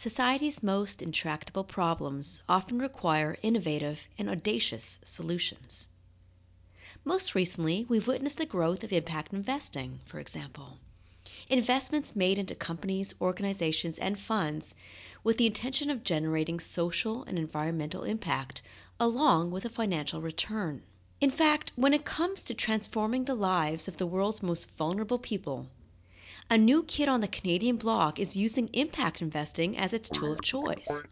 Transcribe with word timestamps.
Society's 0.00 0.62
most 0.62 1.02
intractable 1.02 1.64
problems 1.64 2.40
often 2.48 2.78
require 2.78 3.36
innovative 3.42 4.06
and 4.16 4.30
audacious 4.30 5.00
solutions. 5.04 5.88
Most 7.04 7.34
recently, 7.34 7.84
we've 7.88 8.06
witnessed 8.06 8.38
the 8.38 8.46
growth 8.46 8.84
of 8.84 8.92
impact 8.92 9.32
investing, 9.32 9.98
for 10.06 10.20
example. 10.20 10.78
Investments 11.48 12.14
made 12.14 12.38
into 12.38 12.54
companies, 12.54 13.12
organizations, 13.20 13.98
and 13.98 14.20
funds 14.20 14.76
with 15.24 15.36
the 15.36 15.46
intention 15.46 15.90
of 15.90 16.04
generating 16.04 16.60
social 16.60 17.24
and 17.24 17.36
environmental 17.36 18.04
impact 18.04 18.62
along 19.00 19.50
with 19.50 19.64
a 19.64 19.68
financial 19.68 20.22
return. 20.22 20.80
In 21.20 21.32
fact, 21.32 21.72
when 21.74 21.92
it 21.92 22.04
comes 22.04 22.44
to 22.44 22.54
transforming 22.54 23.24
the 23.24 23.34
lives 23.34 23.88
of 23.88 23.96
the 23.96 24.06
world's 24.06 24.44
most 24.44 24.70
vulnerable 24.76 25.18
people, 25.18 25.66
a 26.50 26.56
new 26.56 26.82
kid 26.84 27.10
on 27.10 27.20
the 27.20 27.28
Canadian 27.28 27.76
block 27.76 28.18
is 28.18 28.34
using 28.34 28.70
impact 28.72 29.20
investing 29.20 29.76
as 29.76 29.92
its 29.92 30.08
tool 30.08 30.32
of 30.32 30.40
choice. 30.40 31.02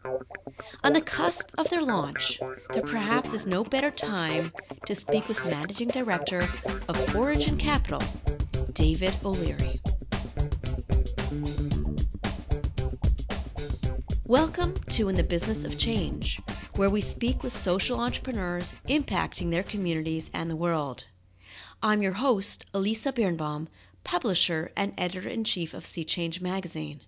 On 0.83 0.93
the 0.93 1.01
cusp 1.01 1.51
of 1.59 1.69
their 1.69 1.83
launch, 1.83 2.39
there 2.73 2.81
perhaps 2.81 3.33
is 3.33 3.45
no 3.45 3.63
better 3.63 3.91
time 3.91 4.51
to 4.87 4.95
speak 4.95 5.27
with 5.27 5.45
Managing 5.45 5.89
Director 5.89 6.41
of 6.89 7.15
Origin 7.15 7.55
Capital, 7.55 8.01
David 8.73 9.13
O'Leary. 9.23 9.79
Welcome 14.25 14.73
to 14.89 15.07
In 15.07 15.15
the 15.15 15.23
Business 15.23 15.63
of 15.63 15.77
Change, 15.77 16.41
where 16.77 16.89
we 16.89 17.01
speak 17.01 17.43
with 17.43 17.55
social 17.55 17.99
entrepreneurs 17.99 18.73
impacting 18.89 19.51
their 19.51 19.63
communities 19.63 20.31
and 20.33 20.49
the 20.49 20.55
world. 20.55 21.05
I'm 21.83 22.01
your 22.01 22.13
host, 22.13 22.65
Elisa 22.73 23.13
Birnbaum, 23.13 23.69
publisher 24.07 24.71
and 24.73 24.93
editor 24.97 25.27
in 25.27 25.43
chief 25.43 25.73
of 25.73 25.85
SEE 25.85 26.05
Change 26.05 26.39
magazine. 26.39 27.01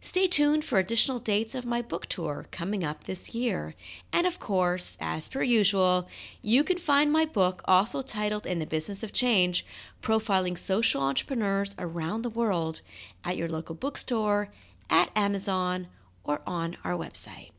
Stay 0.00 0.28
tuned 0.28 0.64
for 0.64 0.78
additional 0.78 1.18
dates 1.18 1.56
of 1.56 1.64
my 1.64 1.82
book 1.82 2.06
tour 2.06 2.46
coming 2.52 2.84
up 2.84 3.02
this 3.02 3.34
year. 3.34 3.74
And 4.12 4.24
of 4.24 4.38
course, 4.38 4.96
as 5.00 5.28
per 5.28 5.42
usual, 5.42 6.08
you 6.40 6.62
can 6.62 6.78
find 6.78 7.10
my 7.10 7.24
book, 7.24 7.62
also 7.64 8.02
titled 8.02 8.46
In 8.46 8.60
the 8.60 8.66
Business 8.66 9.02
of 9.02 9.12
Change 9.12 9.66
Profiling 10.00 10.56
Social 10.56 11.02
Entrepreneurs 11.02 11.74
Around 11.76 12.22
the 12.22 12.30
World, 12.30 12.82
at 13.24 13.36
your 13.36 13.48
local 13.48 13.74
bookstore, 13.74 14.48
at 14.88 15.10
Amazon, 15.16 15.88
or 16.22 16.40
on 16.46 16.76
our 16.84 16.96
website. 16.96 17.50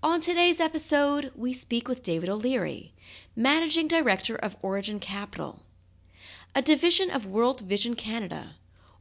On 0.00 0.20
today's 0.20 0.60
episode, 0.60 1.32
we 1.34 1.52
speak 1.52 1.88
with 1.88 2.04
David 2.04 2.28
O'Leary, 2.28 2.94
Managing 3.34 3.88
Director 3.88 4.36
of 4.36 4.54
Origin 4.62 5.00
Capital. 5.00 5.60
A 6.58 6.62
division 6.62 7.10
of 7.10 7.26
World 7.26 7.60
Vision 7.60 7.94
Canada, 7.94 8.54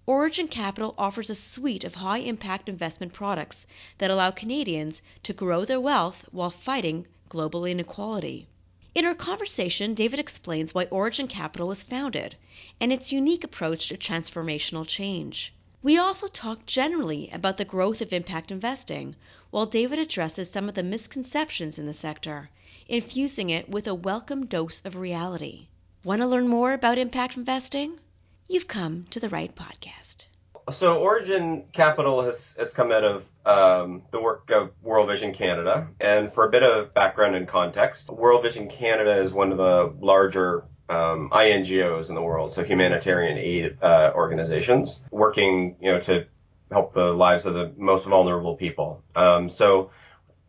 Origin 0.06 0.50
Capital 0.50 0.94
offers 0.98 1.30
a 1.30 1.36
suite 1.36 1.86
of 1.86 1.96
high 1.96 2.18
impact 2.18 2.68
investment 2.68 3.14
products 3.14 3.66
that 3.98 4.12
allow 4.12 4.32
Canadians 4.32 5.02
to 5.24 5.32
grow 5.32 5.64
their 5.64 5.80
wealth 5.80 6.26
while 6.34 6.50
fighting 6.50 7.08
global 7.30 7.64
inequality. 7.64 8.46
In 8.94 9.06
our 9.06 9.16
conversation, 9.16 9.94
David 9.94 10.20
explains 10.20 10.74
why 10.74 10.84
Origin 10.92 11.30
Capital 11.30 11.70
was 11.70 11.82
founded 11.82 12.36
and 12.82 12.92
its 12.92 13.14
unique 13.14 13.46
approach 13.46 13.88
to 13.88 13.96
transformational 13.96 14.86
change. 14.86 15.54
We 15.82 15.98
also 15.98 16.28
talk 16.28 16.66
generally 16.66 17.30
about 17.32 17.56
the 17.56 17.64
growth 17.64 18.02
of 18.02 18.12
impact 18.12 18.52
investing, 18.52 19.16
while 19.50 19.66
David 19.66 19.98
addresses 19.98 20.52
some 20.52 20.68
of 20.68 20.76
the 20.76 20.84
misconceptions 20.84 21.80
in 21.80 21.86
the 21.86 21.94
sector, 21.94 22.50
infusing 22.90 23.50
it 23.50 23.70
with 23.70 23.88
a 23.88 23.96
welcome 23.96 24.46
dose 24.46 24.82
of 24.84 24.98
reality. 24.98 25.70
Want 26.06 26.22
to 26.22 26.28
learn 26.28 26.48
more 26.48 26.72
about 26.72 27.00
impact 27.00 27.36
investing? 27.36 27.98
You've 28.48 28.68
come 28.68 29.08
to 29.10 29.20
the 29.20 29.28
right 29.28 29.52
podcast. 29.56 30.26
So, 30.72 31.00
Origin 31.00 31.64
Capital 31.74 32.22
has, 32.22 32.56
has 32.60 32.74
come 32.74 32.92
out 32.92 33.04
of 33.04 33.26
um, 33.44 34.04
the 34.12 34.22
work 34.22 34.52
of 34.52 34.70
World 34.84 35.10
Vision 35.10 35.34
Canada. 35.34 35.88
And 36.00 36.32
for 36.32 36.48
a 36.48 36.52
bit 36.52 36.62
of 36.62 36.94
background 36.94 37.36
and 37.36 37.48
context, 37.48 38.12
World 38.12 38.44
Vision 38.44 38.70
Canada 38.70 39.18
is 39.18 39.34
one 39.34 39.52
of 39.52 39.58
the 39.58 39.96
larger 40.00 40.66
um, 40.90 41.32
INGOs 41.32 42.10
in 42.10 42.14
the 42.14 42.22
world, 42.22 42.54
so 42.54 42.64
humanitarian 42.64 43.40
aid 43.40 43.80
uh, 43.82 44.12
organizations, 44.14 45.02
working 45.10 45.76
you 45.82 45.92
know 45.92 46.00
to 46.02 46.28
help 46.72 46.94
the 46.94 47.16
lives 47.16 47.48
of 47.48 47.56
the 47.56 47.74
most 47.78 48.06
vulnerable 48.06 48.56
people. 48.56 49.04
Um, 49.16 49.50
so 49.50 49.90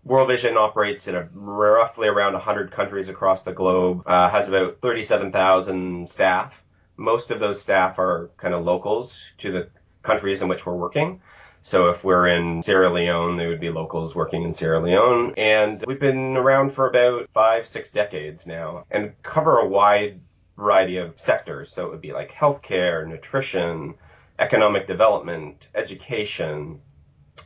World 0.07 0.29
Vision 0.29 0.57
operates 0.57 1.09
in 1.09 1.17
a, 1.17 1.29
roughly 1.35 2.07
around 2.07 2.35
100 2.35 2.71
countries 2.71 3.09
across 3.09 3.43
the 3.43 3.53
globe, 3.53 4.05
uh, 4.07 4.31
has 4.31 4.47
about 4.47 4.79
37,000 4.81 6.09
staff. 6.09 6.55
Most 6.97 7.33
of 7.33 7.41
those 7.41 7.61
staff 7.61 7.99
are 7.99 8.31
kind 8.37 8.55
of 8.55 8.65
locals 8.65 9.21
to 9.39 9.51
the 9.51 9.69
countries 10.03 10.43
in 10.43 10.49
which 10.49 10.65
we're 10.65 10.77
working. 10.77 11.21
So 11.63 11.89
if 11.89 12.05
we're 12.05 12.29
in 12.29 12.63
Sierra 12.63 12.89
Leone, 12.89 13.37
they 13.37 13.49
would 13.49 13.59
be 13.59 13.71
locals 13.71 14.15
working 14.15 14.45
in 14.45 14.55
Sierra 14.55 14.81
Leone. 14.81 15.35
And 15.37 15.83
we've 15.85 15.99
been 15.99 16.37
around 16.37 16.71
for 16.71 16.89
about 16.89 17.29
five, 17.35 17.67
six 17.67 17.91
decades 17.91 18.47
now 18.47 18.85
and 18.93 19.21
cover 19.25 19.59
a 19.59 19.67
wide 19.67 20.21
variety 20.57 20.99
of 20.99 21.19
sectors. 21.19 21.73
So 21.73 21.85
it 21.85 21.91
would 21.91 22.01
be 22.01 22.13
like 22.13 22.31
healthcare, 22.31 23.05
nutrition, 23.09 23.97
economic 24.39 24.87
development, 24.87 25.67
education, 25.75 26.81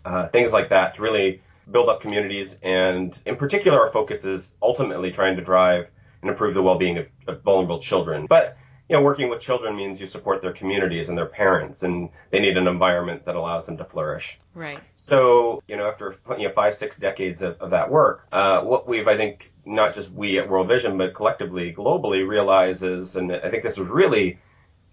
uh, 0.04 0.28
things 0.28 0.52
like 0.52 0.68
that 0.68 0.96
to 0.96 1.02
really 1.02 1.40
build 1.70 1.88
up 1.88 2.00
communities. 2.00 2.56
And 2.62 3.16
in 3.26 3.36
particular, 3.36 3.80
our 3.80 3.92
focus 3.92 4.24
is 4.24 4.52
ultimately 4.62 5.12
trying 5.12 5.36
to 5.36 5.42
drive 5.42 5.88
and 6.22 6.30
improve 6.30 6.54
the 6.54 6.62
well-being 6.62 6.98
of, 6.98 7.06
of 7.26 7.42
vulnerable 7.42 7.80
children. 7.80 8.26
But 8.26 8.56
you 8.90 8.96
know, 8.96 9.02
working 9.02 9.28
with 9.28 9.40
children 9.40 9.76
means 9.76 10.00
you 10.00 10.08
support 10.08 10.42
their 10.42 10.52
communities 10.52 11.08
and 11.08 11.16
their 11.16 11.26
parents, 11.26 11.84
and 11.84 12.08
they 12.30 12.40
need 12.40 12.56
an 12.56 12.66
environment 12.66 13.24
that 13.24 13.36
allows 13.36 13.64
them 13.64 13.76
to 13.76 13.84
flourish. 13.84 14.36
Right. 14.52 14.80
So, 14.96 15.62
you 15.68 15.76
know, 15.76 15.86
after 15.86 16.16
you 16.36 16.48
know 16.48 16.52
five, 16.52 16.74
six 16.74 16.96
decades 16.96 17.40
of, 17.40 17.60
of 17.60 17.70
that 17.70 17.88
work, 17.88 18.26
uh, 18.32 18.62
what 18.62 18.88
we've, 18.88 19.06
I 19.06 19.16
think, 19.16 19.52
not 19.64 19.94
just 19.94 20.10
we 20.10 20.40
at 20.40 20.50
World 20.50 20.66
Vision, 20.66 20.98
but 20.98 21.14
collectively, 21.14 21.72
globally, 21.72 22.26
realizes, 22.26 23.14
and 23.14 23.30
I 23.32 23.48
think 23.48 23.62
this 23.62 23.78
was 23.78 23.86
really 23.86 24.40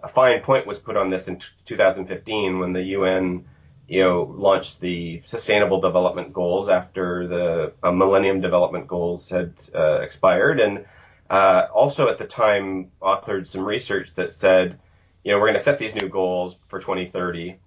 a 0.04 0.08
fine 0.08 0.42
point 0.42 0.68
was 0.68 0.78
put 0.78 0.96
on 0.96 1.10
this 1.10 1.28
in 1.28 1.40
t- 1.40 1.48
2015 1.66 2.60
when 2.60 2.74
the 2.74 2.84
UN 2.84 3.46
you 3.88 4.02
know, 4.02 4.24
launched 4.24 4.82
the 4.82 5.22
Sustainable 5.26 5.80
Development 5.80 6.34
Goals 6.34 6.68
after 6.68 7.28
the 7.28 7.74
uh, 7.82 7.92
Millennium 7.92 8.42
Development 8.42 8.88
Goals 8.88 9.30
had 9.30 9.54
uh, 9.74 10.00
expired, 10.02 10.60
and 10.60 10.86
uh, 11.30 11.68
also 11.74 12.10
at 12.10 12.18
the 12.18 12.26
time 12.26 12.92
authored 13.02 13.48
some 13.48 13.64
research 13.64 14.14
that 14.16 14.34
said, 14.34 14.80
you 15.24 15.32
know, 15.32 15.40
we're 15.40 15.48
going 15.48 15.58
to 15.58 15.64
set 15.64 15.80
these 15.80 15.96
new 15.96 16.10
goals 16.10 16.58
for 16.68 16.80
2030, 16.80 17.60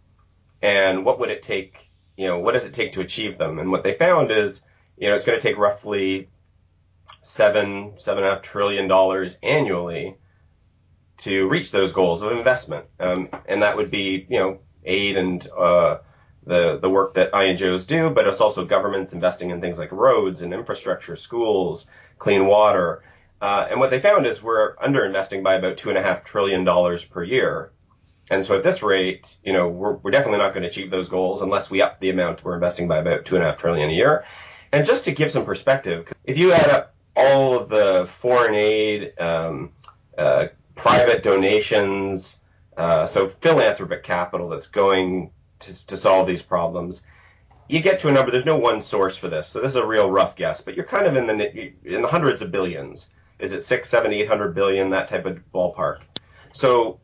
and 0.60 1.04
what 1.04 1.18
would 1.20 1.30
it 1.30 1.42
take? 1.42 1.90
You 2.16 2.26
know, 2.26 2.38
what 2.38 2.52
does 2.52 2.66
it 2.66 2.74
take 2.74 2.92
to 2.92 3.00
achieve 3.00 3.38
them? 3.38 3.58
And 3.58 3.70
what 3.70 3.82
they 3.82 3.94
found 3.94 4.30
is, 4.30 4.62
you 4.98 5.08
know, 5.08 5.14
it's 5.14 5.24
going 5.24 5.40
to 5.40 5.46
take 5.46 5.56
roughly 5.56 6.28
seven, 7.22 7.94
seven 7.96 8.24
and 8.24 8.32
a 8.32 8.34
half 8.34 8.42
trillion 8.42 8.88
dollars 8.88 9.36
annually 9.42 10.16
to 11.18 11.48
reach 11.48 11.70
those 11.70 11.92
goals 11.92 12.20
of 12.20 12.32
investment, 12.32 12.84
um, 12.98 13.30
and 13.48 13.62
that 13.62 13.78
would 13.78 13.90
be, 13.90 14.26
you 14.28 14.38
know, 14.38 14.58
aid 14.84 15.16
and 15.16 15.46
uh, 15.48 15.98
the 16.50 16.78
the 16.78 16.90
work 16.90 17.14
that 17.14 17.32
INGOs 17.32 17.86
do, 17.86 18.10
but 18.10 18.26
it's 18.26 18.40
also 18.40 18.64
governments 18.64 19.12
investing 19.12 19.50
in 19.50 19.60
things 19.60 19.78
like 19.78 19.92
roads 19.92 20.42
and 20.42 20.52
infrastructure, 20.52 21.16
schools, 21.16 21.86
clean 22.18 22.46
water. 22.46 23.02
Uh, 23.40 23.68
and 23.70 23.80
what 23.80 23.90
they 23.90 24.00
found 24.00 24.26
is 24.26 24.42
we're 24.42 24.76
underinvesting 24.76 25.42
by 25.42 25.54
about 25.54 25.78
two 25.78 25.88
and 25.88 25.96
a 25.96 26.02
half 26.02 26.24
trillion 26.24 26.64
dollars 26.64 27.04
per 27.04 27.22
year. 27.22 27.70
And 28.30 28.44
so 28.44 28.56
at 28.56 28.64
this 28.64 28.82
rate, 28.82 29.34
you 29.42 29.52
know, 29.52 29.68
we're, 29.68 29.94
we're 29.94 30.10
definitely 30.10 30.38
not 30.38 30.52
going 30.52 30.62
to 30.62 30.68
achieve 30.68 30.90
those 30.90 31.08
goals 31.08 31.40
unless 31.40 31.70
we 31.70 31.80
up 31.80 32.00
the 32.00 32.10
amount 32.10 32.44
we're 32.44 32.54
investing 32.54 32.86
by 32.86 32.98
about 32.98 33.24
two 33.24 33.36
and 33.36 33.44
a 33.44 33.48
half 33.48 33.58
trillion 33.58 33.88
a 33.88 33.92
year. 33.92 34.24
And 34.72 34.84
just 34.84 35.04
to 35.04 35.12
give 35.12 35.30
some 35.30 35.44
perspective, 35.44 36.12
if 36.24 36.36
you 36.36 36.52
add 36.52 36.68
up 36.68 36.94
all 37.16 37.58
of 37.58 37.68
the 37.68 38.08
foreign 38.20 38.54
aid, 38.54 39.18
um, 39.18 39.72
uh, 40.18 40.46
private 40.74 41.22
donations, 41.22 42.36
uh, 42.76 43.06
so 43.06 43.28
philanthropic 43.28 44.02
capital 44.02 44.48
that's 44.48 44.66
going 44.68 45.30
to, 45.60 45.86
to 45.86 45.96
solve 45.96 46.26
these 46.26 46.42
problems, 46.42 47.02
you 47.68 47.80
get 47.80 48.00
to 48.00 48.08
a 48.08 48.12
number. 48.12 48.30
There's 48.30 48.44
no 48.44 48.58
one 48.58 48.80
source 48.80 49.16
for 49.16 49.28
this, 49.28 49.46
so 49.48 49.60
this 49.60 49.70
is 49.70 49.76
a 49.76 49.86
real 49.86 50.10
rough 50.10 50.34
guess, 50.36 50.60
but 50.60 50.74
you're 50.74 50.84
kind 50.84 51.06
of 51.06 51.16
in 51.16 51.26
the 51.26 51.72
in 51.84 52.02
the 52.02 52.08
hundreds 52.08 52.42
of 52.42 52.50
billions. 52.50 53.08
Is 53.38 53.52
it 53.52 53.62
six, 53.62 53.88
seven, 53.88 54.12
eight 54.12 54.28
hundred 54.28 54.54
billion, 54.54 54.90
that 54.90 55.08
type 55.08 55.24
of 55.24 55.38
ballpark? 55.54 56.00
So 56.52 57.00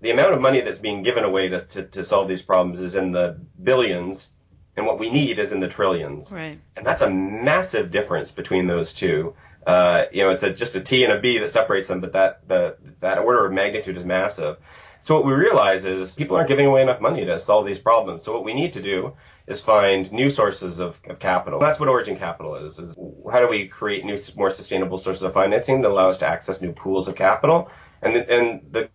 the 0.00 0.10
amount 0.10 0.34
of 0.34 0.40
money 0.40 0.60
that's 0.60 0.78
being 0.78 1.02
given 1.02 1.24
away 1.24 1.48
to, 1.48 1.62
to, 1.62 1.82
to 1.84 2.04
solve 2.04 2.28
these 2.28 2.42
problems 2.42 2.80
is 2.80 2.94
in 2.94 3.12
the 3.12 3.40
billions, 3.62 4.28
and 4.76 4.86
what 4.86 4.98
we 4.98 5.10
need 5.10 5.38
is 5.38 5.52
in 5.52 5.60
the 5.60 5.68
trillions. 5.68 6.30
Right. 6.30 6.58
And 6.76 6.86
that's 6.86 7.00
a 7.00 7.10
massive 7.10 7.90
difference 7.90 8.30
between 8.30 8.66
those 8.66 8.92
two. 8.92 9.34
Uh, 9.66 10.04
you 10.12 10.22
know, 10.22 10.30
it's 10.30 10.44
a, 10.44 10.52
just 10.52 10.76
a 10.76 10.80
T 10.80 11.02
and 11.04 11.12
a 11.12 11.20
B 11.20 11.38
that 11.38 11.50
separates 11.50 11.88
them, 11.88 12.00
but 12.00 12.12
that 12.12 12.46
the 12.46 12.76
that 13.00 13.18
order 13.18 13.46
of 13.46 13.52
magnitude 13.52 13.96
is 13.96 14.04
massive. 14.04 14.58
So 15.02 15.14
what 15.14 15.24
we 15.24 15.32
realize 15.32 15.84
is 15.84 16.14
people 16.14 16.36
aren't 16.36 16.48
giving 16.48 16.66
away 16.66 16.82
enough 16.82 17.00
money 17.00 17.24
to 17.24 17.38
solve 17.38 17.66
these 17.66 17.78
problems. 17.78 18.24
So 18.24 18.32
what 18.32 18.44
we 18.44 18.54
need 18.54 18.72
to 18.72 18.82
do 18.82 19.14
is 19.46 19.60
find 19.60 20.10
new 20.10 20.30
sources 20.30 20.80
of, 20.80 21.00
of 21.08 21.18
capital. 21.18 21.60
That's 21.60 21.78
what 21.78 21.88
Origin 21.88 22.16
Capital 22.16 22.56
is, 22.56 22.78
is 22.78 22.96
how 23.30 23.40
do 23.40 23.48
we 23.48 23.68
create 23.68 24.04
new, 24.04 24.18
more 24.36 24.50
sustainable 24.50 24.98
sources 24.98 25.22
of 25.22 25.32
financing 25.32 25.82
that 25.82 25.90
allow 25.90 26.10
us 26.10 26.18
to 26.18 26.26
access 26.26 26.60
new 26.60 26.72
pools 26.72 27.06
of 27.06 27.14
capital? 27.14 27.70
And 28.02 28.14
the, 28.14 28.30
and 28.30 28.60
the 28.72 28.90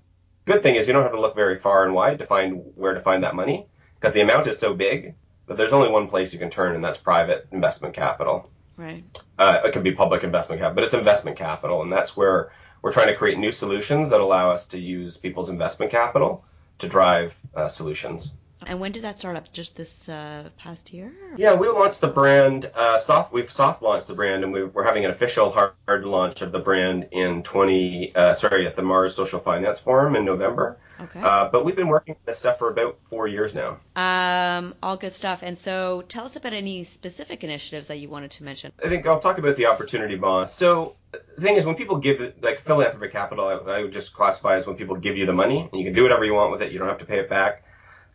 good 0.45 0.63
thing 0.63 0.75
is 0.75 0.87
you 0.87 0.93
don't 0.93 1.03
have 1.03 1.13
to 1.13 1.21
look 1.21 1.35
very 1.35 1.57
far 1.57 1.85
and 1.85 1.93
wide 1.93 2.19
to 2.19 2.25
find 2.25 2.61
where 2.75 2.93
to 2.93 2.99
find 2.99 3.23
that 3.23 3.35
money 3.35 3.67
because 3.95 4.13
the 4.13 4.21
amount 4.21 4.47
is 4.47 4.59
so 4.59 4.73
big 4.73 5.15
that 5.47 5.57
there's 5.57 5.73
only 5.73 5.89
one 5.89 6.07
place 6.07 6.33
you 6.33 6.39
can 6.39 6.49
turn, 6.49 6.75
and 6.75 6.83
that's 6.83 6.97
private 6.97 7.47
investment 7.51 7.93
capital. 7.93 8.49
Right. 8.77 9.03
Uh, 9.37 9.61
it 9.65 9.73
can 9.73 9.83
be 9.83 9.91
public 9.91 10.23
investment 10.23 10.61
capital, 10.61 10.75
but 10.75 10.83
it's 10.85 10.93
investment 10.93 11.37
capital, 11.37 11.81
and 11.81 11.91
that's 11.91 12.15
where 12.15 12.51
we're 12.81 12.91
trying 12.91 13.07
to 13.07 13.15
create 13.15 13.37
new 13.37 13.51
solutions 13.51 14.09
that 14.09 14.21
allow 14.21 14.51
us 14.51 14.65
to 14.67 14.79
use 14.79 15.17
people's 15.17 15.49
investment 15.49 15.91
capital 15.91 16.43
to 16.79 16.87
drive 16.87 17.35
uh, 17.55 17.67
solutions. 17.67 18.33
And 18.67 18.79
when 18.79 18.91
did 18.91 19.03
that 19.03 19.17
start 19.17 19.35
up? 19.35 19.51
Just 19.51 19.75
this 19.75 20.07
uh, 20.07 20.49
past 20.57 20.93
year? 20.93 21.11
Yeah, 21.35 21.55
we 21.55 21.67
launched 21.67 22.01
the 22.01 22.07
brand. 22.07 22.69
Uh, 22.73 22.99
soft. 22.99 23.33
We've 23.33 23.51
soft 23.51 23.81
launched 23.81 24.07
the 24.07 24.13
brand, 24.13 24.43
and 24.43 24.53
we, 24.53 24.61
are 24.61 24.83
having 24.83 25.05
an 25.05 25.11
official 25.11 25.49
hard 25.49 26.05
launch 26.05 26.41
of 26.41 26.51
the 26.51 26.59
brand 26.59 27.07
in 27.11 27.43
20. 27.43 28.15
Uh, 28.15 28.33
sorry, 28.35 28.67
at 28.67 28.75
the 28.75 28.83
Mars 28.83 29.15
Social 29.15 29.39
Finance 29.39 29.79
Forum 29.79 30.15
in 30.15 30.25
November. 30.25 30.77
Okay. 30.99 31.19
Uh, 31.19 31.49
but 31.49 31.65
we've 31.65 31.75
been 31.75 31.87
working 31.87 32.13
on 32.13 32.21
this 32.25 32.37
stuff 32.37 32.59
for 32.59 32.69
about 32.69 32.99
four 33.09 33.27
years 33.27 33.55
now. 33.55 33.79
Um, 33.95 34.75
all 34.83 34.97
good 34.97 35.13
stuff. 35.13 35.41
And 35.41 35.57
so, 35.57 36.03
tell 36.07 36.25
us 36.25 36.35
about 36.35 36.53
any 36.53 36.83
specific 36.83 37.43
initiatives 37.43 37.87
that 37.87 37.97
you 37.97 38.09
wanted 38.09 38.31
to 38.31 38.43
mention. 38.43 38.71
I 38.83 38.89
think 38.89 39.07
I'll 39.07 39.19
talk 39.19 39.39
about 39.39 39.55
the 39.55 39.65
opportunity 39.65 40.15
bond. 40.15 40.51
So 40.51 40.95
the 41.11 41.41
thing 41.41 41.55
is, 41.55 41.65
when 41.65 41.75
people 41.75 41.97
give 41.97 42.35
like 42.41 42.61
philanthropic 42.61 43.11
capital, 43.11 43.47
I, 43.47 43.71
I 43.71 43.81
would 43.81 43.93
just 43.93 44.13
classify 44.13 44.57
as 44.57 44.67
when 44.67 44.75
people 44.75 44.95
give 44.95 45.17
you 45.17 45.25
the 45.25 45.33
money, 45.33 45.67
and 45.71 45.81
you 45.81 45.85
can 45.85 45.95
do 45.95 46.03
whatever 46.03 46.23
you 46.23 46.35
want 46.35 46.51
with 46.51 46.61
it. 46.61 46.71
You 46.71 46.77
don't 46.77 46.89
have 46.89 46.99
to 46.99 47.05
pay 47.05 47.17
it 47.17 47.29
back 47.29 47.63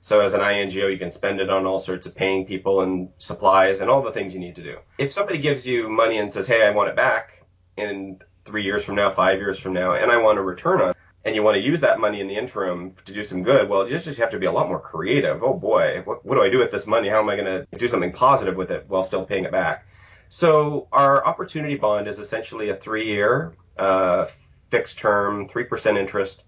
so 0.07 0.21
as 0.21 0.35
an 0.35 0.41
INGO, 0.41 0.87
you 0.87 0.99
can 0.99 1.11
spend 1.11 1.41
it 1.41 1.51
on 1.51 1.67
all 1.67 1.81
sorts 1.81 2.07
of 2.07 2.15
paying 2.15 2.47
people 2.47 2.83
and 2.83 3.09
supplies 3.19 3.81
and 3.81 3.91
all 3.91 4.03
the 4.03 4.13
things 4.13 4.33
you 4.33 4.39
need 4.39 4.55
to 4.55 4.63
do. 4.63 4.79
If 4.99 5.13
somebody 5.13 5.39
gives 5.39 5.67
you 5.67 5.89
money 5.89 6.19
and 6.19 6.33
says, 6.33 6.47
hey, 6.47 6.65
I 6.65 6.71
want 6.71 6.91
it 6.91 6.95
back 6.95 7.45
in 7.77 8.21
three 8.45 8.63
years 8.63 8.85
from 8.85 8.95
now, 8.95 9.13
five 9.13 9.41
years 9.41 9.59
from 9.59 9.73
now, 9.73 9.95
and 9.95 10.13
I 10.13 10.19
want 10.19 10.39
a 10.39 10.43
return 10.43 10.81
on 10.81 10.91
it, 10.91 10.97
and 11.25 11.35
you 11.35 11.43
want 11.43 11.57
to 11.57 11.61
use 11.61 11.81
that 11.81 11.99
money 11.99 12.21
in 12.21 12.29
the 12.29 12.37
interim 12.37 12.95
to 13.05 13.13
do 13.13 13.25
some 13.25 13.43
good, 13.43 13.69
well, 13.69 13.91
you 13.91 13.99
just 13.99 14.17
have 14.21 14.31
to 14.31 14.39
be 14.39 14.47
a 14.47 14.53
lot 14.53 14.69
more 14.69 14.79
creative. 14.79 15.43
Oh 15.43 15.55
boy, 15.55 16.03
what, 16.05 16.25
what 16.25 16.37
do 16.37 16.43
I 16.45 16.51
do 16.51 16.59
with 16.59 16.71
this 16.71 16.87
money? 16.87 17.09
How 17.09 17.19
am 17.19 17.29
I 17.29 17.35
going 17.35 17.67
to 17.67 17.77
do 17.77 17.89
something 17.89 18.13
positive 18.13 18.55
with 18.55 18.71
it 18.71 18.85
while 18.87 19.03
still 19.03 19.25
paying 19.25 19.43
it 19.43 19.51
back? 19.51 19.89
So 20.29 20.87
our 20.93 21.27
opportunity 21.27 21.75
bond 21.75 22.07
is 22.07 22.21
essentially 22.21 22.69
a 22.69 22.77
three-year 22.77 23.57
uh, 23.77 24.27
fixed 24.71 24.99
term, 24.99 25.49
3% 25.49 25.99
interest 25.99 26.45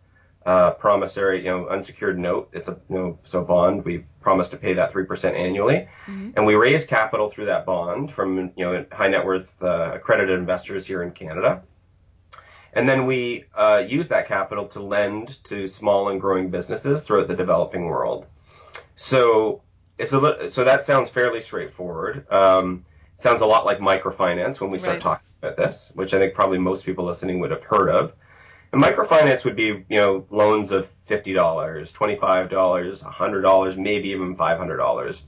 uh, 0.46 0.72
promissory, 0.72 1.44
you 1.44 1.50
know, 1.50 1.68
unsecured 1.68 2.18
note. 2.18 2.50
It's 2.52 2.68
a, 2.68 2.80
you 2.88 2.96
know, 2.96 3.18
so 3.24 3.44
bond. 3.44 3.84
We 3.84 4.04
promise 4.20 4.48
to 4.50 4.56
pay 4.56 4.74
that 4.74 4.92
3% 4.92 5.34
annually. 5.34 5.88
Mm-hmm. 6.06 6.30
And 6.36 6.46
we 6.46 6.54
raise 6.54 6.86
capital 6.86 7.30
through 7.30 7.46
that 7.46 7.66
bond 7.66 8.12
from, 8.12 8.52
you 8.56 8.64
know, 8.64 8.86
high 8.92 9.08
net 9.08 9.24
worth 9.24 9.62
uh, 9.62 9.92
accredited 9.94 10.38
investors 10.38 10.86
here 10.86 11.02
in 11.02 11.10
Canada. 11.10 11.62
And 12.72 12.88
then 12.88 13.06
we 13.06 13.44
uh, 13.54 13.84
use 13.86 14.08
that 14.08 14.28
capital 14.28 14.66
to 14.68 14.80
lend 14.80 15.42
to 15.44 15.66
small 15.66 16.10
and 16.10 16.20
growing 16.20 16.50
businesses 16.50 17.02
throughout 17.02 17.28
the 17.28 17.36
developing 17.36 17.86
world. 17.86 18.26
So 18.96 19.62
it's 19.98 20.12
a 20.12 20.50
so 20.50 20.64
that 20.64 20.84
sounds 20.84 21.10
fairly 21.10 21.42
straightforward. 21.42 22.30
Um, 22.30 22.84
sounds 23.16 23.40
a 23.40 23.46
lot 23.46 23.66
like 23.66 23.78
microfinance 23.78 24.60
when 24.60 24.70
we 24.70 24.78
start 24.78 24.94
right. 24.94 25.02
talking 25.02 25.26
about 25.42 25.56
this, 25.56 25.90
which 25.94 26.14
I 26.14 26.18
think 26.18 26.34
probably 26.34 26.58
most 26.58 26.84
people 26.84 27.04
listening 27.04 27.40
would 27.40 27.50
have 27.50 27.64
heard 27.64 27.90
of. 27.90 28.14
And 28.72 28.82
microfinance 28.82 29.44
would 29.44 29.56
be, 29.56 29.66
you 29.66 29.84
know, 29.98 30.26
loans 30.30 30.70
of 30.72 30.90
$50, 31.06 31.34
$25, 31.34 32.50
$100, 32.50 33.76
maybe 33.78 34.10
even 34.10 34.36
$500. 34.36 35.22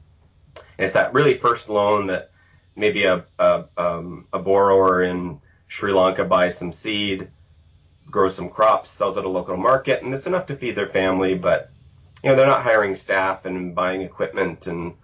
it's 0.78 0.92
that 0.92 1.14
really 1.14 1.34
first 1.34 1.68
loan 1.68 2.06
that 2.08 2.30
maybe 2.76 3.04
a, 3.04 3.24
a, 3.38 3.64
um, 3.76 4.26
a 4.32 4.38
borrower 4.38 5.02
in 5.02 5.40
Sri 5.68 5.92
Lanka 5.92 6.24
buys 6.24 6.58
some 6.58 6.72
seed, 6.72 7.28
grows 8.10 8.34
some 8.34 8.50
crops, 8.50 8.90
sells 8.90 9.16
at 9.16 9.24
a 9.24 9.28
local 9.28 9.56
market, 9.56 10.02
and 10.02 10.12
it's 10.12 10.26
enough 10.26 10.46
to 10.46 10.56
feed 10.56 10.76
their 10.76 10.88
family, 10.88 11.34
but, 11.34 11.70
you 12.22 12.28
know, 12.28 12.36
they're 12.36 12.46
not 12.46 12.62
hiring 12.62 12.94
staff 12.94 13.46
and 13.46 13.74
buying 13.74 14.02
equipment 14.02 14.66
and 14.66 14.94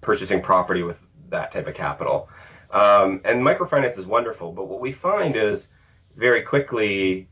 purchasing 0.00 0.42
property 0.42 0.82
with 0.82 1.00
that 1.30 1.52
type 1.52 1.66
of 1.66 1.74
capital. 1.74 2.28
Um, 2.70 3.20
and 3.24 3.42
microfinance 3.42 3.98
is 3.98 4.06
wonderful, 4.06 4.52
but 4.52 4.68
what 4.68 4.80
we 4.80 4.92
find 4.92 5.36
is 5.36 5.68
very 6.16 6.42
quickly 6.42 7.28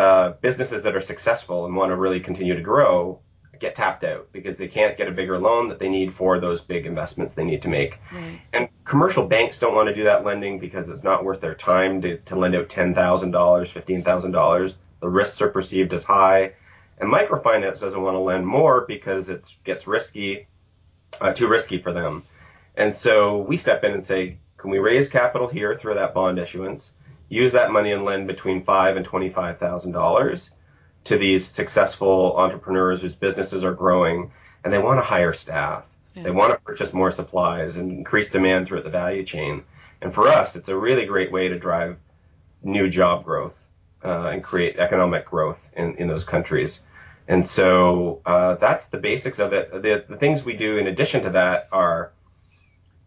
uh, 0.00 0.32
businesses 0.40 0.82
that 0.84 0.96
are 0.96 1.00
successful 1.00 1.66
and 1.66 1.76
want 1.76 1.90
to 1.90 1.96
really 1.96 2.20
continue 2.20 2.54
to 2.54 2.62
grow 2.62 3.20
get 3.60 3.74
tapped 3.74 4.02
out 4.04 4.32
because 4.32 4.56
they 4.56 4.66
can't 4.66 4.96
get 4.96 5.06
a 5.06 5.12
bigger 5.12 5.38
loan 5.38 5.68
that 5.68 5.78
they 5.78 5.88
need 5.88 6.14
for 6.14 6.40
those 6.40 6.62
big 6.62 6.86
investments 6.86 7.34
they 7.34 7.44
need 7.44 7.62
to 7.62 7.68
make. 7.68 7.98
Right. 8.10 8.40
And 8.54 8.68
commercial 8.86 9.26
banks 9.26 9.58
don't 9.58 9.74
want 9.74 9.88
to 9.88 9.94
do 9.94 10.04
that 10.04 10.24
lending 10.24 10.58
because 10.58 10.88
it's 10.88 11.04
not 11.04 11.24
worth 11.24 11.42
their 11.42 11.54
time 11.54 12.00
to, 12.00 12.16
to 12.18 12.36
lend 12.36 12.56
out 12.56 12.70
$10,000, 12.70 12.94
$15,000. 12.94 14.74
The 15.00 15.08
risks 15.08 15.42
are 15.42 15.50
perceived 15.50 15.92
as 15.92 16.04
high. 16.04 16.54
And 16.98 17.12
microfinance 17.12 17.80
doesn't 17.80 18.00
want 18.00 18.14
to 18.14 18.20
lend 18.20 18.46
more 18.46 18.86
because 18.86 19.28
it 19.28 19.44
gets 19.64 19.86
risky, 19.86 20.46
uh, 21.20 21.34
too 21.34 21.48
risky 21.48 21.82
for 21.82 21.92
them. 21.92 22.24
And 22.74 22.94
so 22.94 23.38
we 23.38 23.58
step 23.58 23.84
in 23.84 23.92
and 23.92 24.04
say, 24.04 24.38
can 24.56 24.70
we 24.70 24.78
raise 24.78 25.10
capital 25.10 25.48
here 25.48 25.74
through 25.74 25.94
that 25.94 26.14
bond 26.14 26.38
issuance? 26.38 26.92
Use 27.30 27.52
that 27.52 27.72
money 27.72 27.92
and 27.92 28.04
lend 28.04 28.26
between 28.26 28.64
five 28.64 28.98
and 28.98 29.06
twenty 29.06 29.30
five 29.30 29.58
thousand 29.58 29.92
dollars 29.92 30.50
to 31.04 31.16
these 31.16 31.46
successful 31.46 32.36
entrepreneurs 32.36 33.00
whose 33.00 33.14
businesses 33.14 33.64
are 33.64 33.72
growing 33.72 34.30
and 34.62 34.70
they 34.70 34.78
want 34.78 34.98
to 34.98 35.02
hire 35.02 35.32
staff. 35.32 35.84
Yeah. 36.14 36.24
They 36.24 36.30
want 36.30 36.52
to 36.52 36.60
purchase 36.60 36.92
more 36.92 37.10
supplies 37.10 37.78
and 37.78 37.90
increase 37.90 38.28
demand 38.28 38.66
throughout 38.66 38.84
the 38.84 38.90
value 38.90 39.24
chain. 39.24 39.62
And 40.02 40.12
for 40.12 40.28
us, 40.28 40.56
it's 40.56 40.68
a 40.68 40.76
really 40.76 41.06
great 41.06 41.32
way 41.32 41.48
to 41.48 41.58
drive 41.58 41.96
new 42.62 42.90
job 42.90 43.24
growth 43.24 43.56
uh, 44.04 44.28
and 44.28 44.42
create 44.42 44.76
economic 44.78 45.24
growth 45.24 45.70
in, 45.74 45.94
in 45.96 46.08
those 46.08 46.24
countries. 46.24 46.80
And 47.28 47.46
so 47.46 48.20
uh, 48.26 48.56
that's 48.56 48.88
the 48.88 48.98
basics 48.98 49.38
of 49.38 49.52
it. 49.52 49.70
The, 49.70 50.04
the 50.06 50.16
things 50.16 50.44
we 50.44 50.56
do 50.56 50.78
in 50.78 50.88
addition 50.88 51.22
to 51.22 51.30
that 51.30 51.68
are 51.70 52.12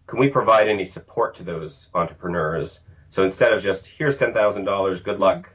can 0.07 0.19
we 0.19 0.29
provide 0.29 0.69
any 0.69 0.85
support 0.85 1.35
to 1.35 1.43
those 1.43 1.87
entrepreneurs 1.93 2.79
so 3.13 3.23
instead 3.23 3.53
of 3.53 3.61
just 3.61 3.85
here's 3.85 4.17
ten 4.17 4.33
thousand 4.33 4.65
dollars, 4.65 5.01
good 5.01 5.19
luck, 5.19 5.47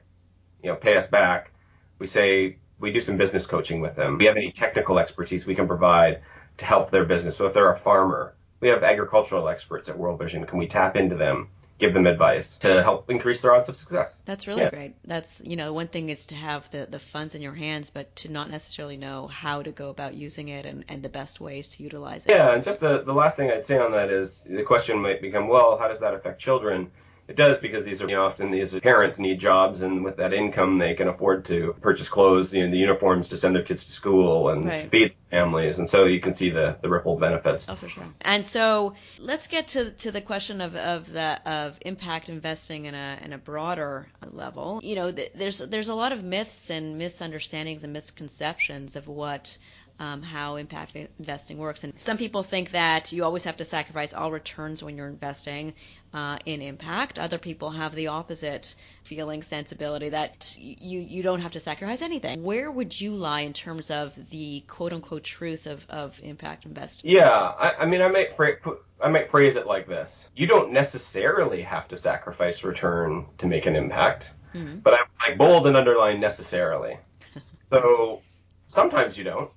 you 0.62 0.70
know, 0.70 0.76
pay 0.76 0.96
us 0.96 1.08
back, 1.08 1.50
we 1.98 2.06
say 2.06 2.58
we 2.78 2.92
do 2.92 3.00
some 3.00 3.16
business 3.16 3.46
coaching 3.46 3.80
with 3.80 3.96
them. 3.96 4.16
We 4.16 4.26
have 4.26 4.36
any 4.36 4.52
technical 4.52 5.00
expertise 5.00 5.44
we 5.44 5.56
can 5.56 5.66
provide 5.66 6.22
to 6.58 6.64
help 6.64 6.92
their 6.92 7.04
business. 7.04 7.36
So 7.36 7.46
if 7.46 7.54
they're 7.54 7.72
a 7.72 7.76
farmer, 7.76 8.36
we 8.60 8.68
have 8.68 8.84
agricultural 8.84 9.48
experts 9.48 9.88
at 9.88 9.98
World 9.98 10.20
Vision. 10.20 10.46
Can 10.46 10.60
we 10.60 10.68
tap 10.68 10.94
into 10.94 11.16
them? 11.16 11.48
give 11.78 11.94
them 11.94 12.06
advice 12.06 12.56
to 12.58 12.82
help 12.82 13.08
increase 13.08 13.40
their 13.40 13.54
odds 13.54 13.68
of 13.68 13.76
success. 13.76 14.20
That's 14.24 14.46
really 14.46 14.62
yeah. 14.62 14.70
great. 14.70 14.94
That's 15.04 15.40
you 15.44 15.56
know 15.56 15.72
one 15.72 15.88
thing 15.88 16.08
is 16.08 16.26
to 16.26 16.34
have 16.34 16.68
the 16.70 16.86
the 16.90 16.98
funds 16.98 17.34
in 17.34 17.42
your 17.42 17.54
hands, 17.54 17.90
but 17.90 18.14
to 18.16 18.28
not 18.28 18.50
necessarily 18.50 18.96
know 18.96 19.28
how 19.28 19.62
to 19.62 19.70
go 19.70 19.88
about 19.88 20.14
using 20.14 20.48
it 20.48 20.66
and, 20.66 20.84
and 20.88 21.02
the 21.02 21.08
best 21.08 21.40
ways 21.40 21.68
to 21.68 21.82
utilize 21.82 22.24
it. 22.24 22.32
Yeah, 22.32 22.54
and 22.54 22.64
just 22.64 22.80
the 22.80 23.02
the 23.02 23.14
last 23.14 23.36
thing 23.36 23.50
I'd 23.50 23.66
say 23.66 23.78
on 23.78 23.92
that 23.92 24.10
is 24.10 24.42
the 24.42 24.64
question 24.64 24.98
might 24.98 25.22
become, 25.22 25.48
well, 25.48 25.78
how 25.78 25.88
does 25.88 26.00
that 26.00 26.14
affect 26.14 26.40
children? 26.40 26.90
It 27.28 27.36
does 27.36 27.58
because 27.58 27.84
these 27.84 28.00
are 28.00 28.08
you 28.08 28.16
know, 28.16 28.24
often 28.24 28.50
these 28.50 28.74
parents 28.80 29.18
need 29.18 29.38
jobs, 29.38 29.82
and 29.82 30.02
with 30.02 30.16
that 30.16 30.32
income, 30.32 30.78
they 30.78 30.94
can 30.94 31.08
afford 31.08 31.44
to 31.46 31.74
purchase 31.82 32.08
clothes, 32.08 32.54
you 32.54 32.64
know, 32.64 32.70
the 32.70 32.78
uniforms 32.78 33.28
to 33.28 33.36
send 33.36 33.54
their 33.54 33.62
kids 33.62 33.84
to 33.84 33.92
school 33.92 34.48
and 34.48 34.64
right. 34.64 34.90
feed 34.90 35.14
families, 35.30 35.78
and 35.78 35.90
so 35.90 36.06
you 36.06 36.20
can 36.20 36.32
see 36.32 36.48
the, 36.48 36.78
the 36.80 36.88
ripple 36.88 37.18
benefits. 37.18 37.66
Oh, 37.68 37.74
for 37.74 37.88
sure. 37.88 38.04
And 38.22 38.46
so 38.46 38.94
let's 39.18 39.46
get 39.46 39.68
to, 39.68 39.90
to 39.90 40.10
the 40.10 40.22
question 40.22 40.62
of 40.62 40.74
of 40.74 41.12
the 41.12 41.38
of 41.46 41.78
impact 41.82 42.30
investing 42.30 42.86
in 42.86 42.94
a 42.94 43.18
in 43.22 43.34
a 43.34 43.38
broader 43.38 44.08
level. 44.30 44.80
You 44.82 44.94
know, 44.96 45.12
th- 45.12 45.32
there's 45.34 45.58
there's 45.58 45.88
a 45.88 45.94
lot 45.94 46.12
of 46.12 46.24
myths 46.24 46.70
and 46.70 46.96
misunderstandings 46.96 47.84
and 47.84 47.92
misconceptions 47.92 48.96
of 48.96 49.06
what 49.06 49.58
um, 50.00 50.22
how 50.22 50.56
impact 50.56 50.96
investing 51.18 51.58
works. 51.58 51.82
And 51.82 51.98
some 51.98 52.18
people 52.18 52.42
think 52.42 52.70
that 52.70 53.12
you 53.12 53.24
always 53.24 53.44
have 53.44 53.56
to 53.56 53.64
sacrifice 53.64 54.14
all 54.14 54.30
returns 54.30 54.82
when 54.82 54.96
you're 54.96 55.08
investing 55.08 55.74
uh, 56.14 56.38
in 56.46 56.62
impact. 56.62 57.18
Other 57.18 57.38
people 57.38 57.70
have 57.70 57.94
the 57.94 58.08
opposite 58.08 58.74
feeling, 59.04 59.42
sensibility 59.42 60.10
that 60.10 60.56
you, 60.58 61.00
you 61.00 61.22
don't 61.22 61.40
have 61.40 61.52
to 61.52 61.60
sacrifice 61.60 62.00
anything. 62.00 62.42
Where 62.42 62.70
would 62.70 62.98
you 62.98 63.14
lie 63.14 63.40
in 63.40 63.52
terms 63.52 63.90
of 63.90 64.12
the 64.30 64.60
quote 64.68 64.92
unquote 64.92 65.24
truth 65.24 65.66
of, 65.66 65.84
of 65.88 66.18
impact 66.22 66.64
investing? 66.64 67.10
Yeah, 67.10 67.30
I, 67.30 67.74
I 67.80 67.86
mean, 67.86 68.00
I 68.00 68.08
might, 68.08 68.36
fra- 68.36 68.58
I 69.02 69.08
might 69.10 69.30
phrase 69.30 69.56
it 69.56 69.66
like 69.66 69.88
this 69.88 70.28
You 70.36 70.46
don't 70.46 70.72
necessarily 70.72 71.62
have 71.62 71.88
to 71.88 71.96
sacrifice 71.96 72.62
return 72.62 73.26
to 73.38 73.46
make 73.46 73.66
an 73.66 73.74
impact, 73.74 74.32
mm-hmm. 74.54 74.78
but 74.78 74.94
I 74.94 74.98
like 75.26 75.38
bold 75.38 75.66
and 75.66 75.76
underline 75.76 76.20
necessarily. 76.20 76.98
so 77.64 78.22
sometimes 78.68 79.18
you 79.18 79.24
don't 79.24 79.50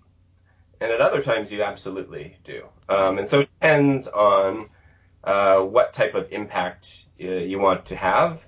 and 0.81 0.91
at 0.91 0.99
other 0.99 1.21
times 1.21 1.51
you 1.51 1.61
absolutely 1.61 2.37
do. 2.43 2.65
Um, 2.89 3.19
and 3.19 3.27
so 3.27 3.41
it 3.41 3.49
depends 3.59 4.07
on 4.07 4.69
uh, 5.23 5.61
what 5.61 5.93
type 5.93 6.15
of 6.15 6.31
impact 6.31 7.05
uh, 7.21 7.27
you 7.27 7.59
want 7.59 7.85
to 7.85 7.95
have 7.95 8.43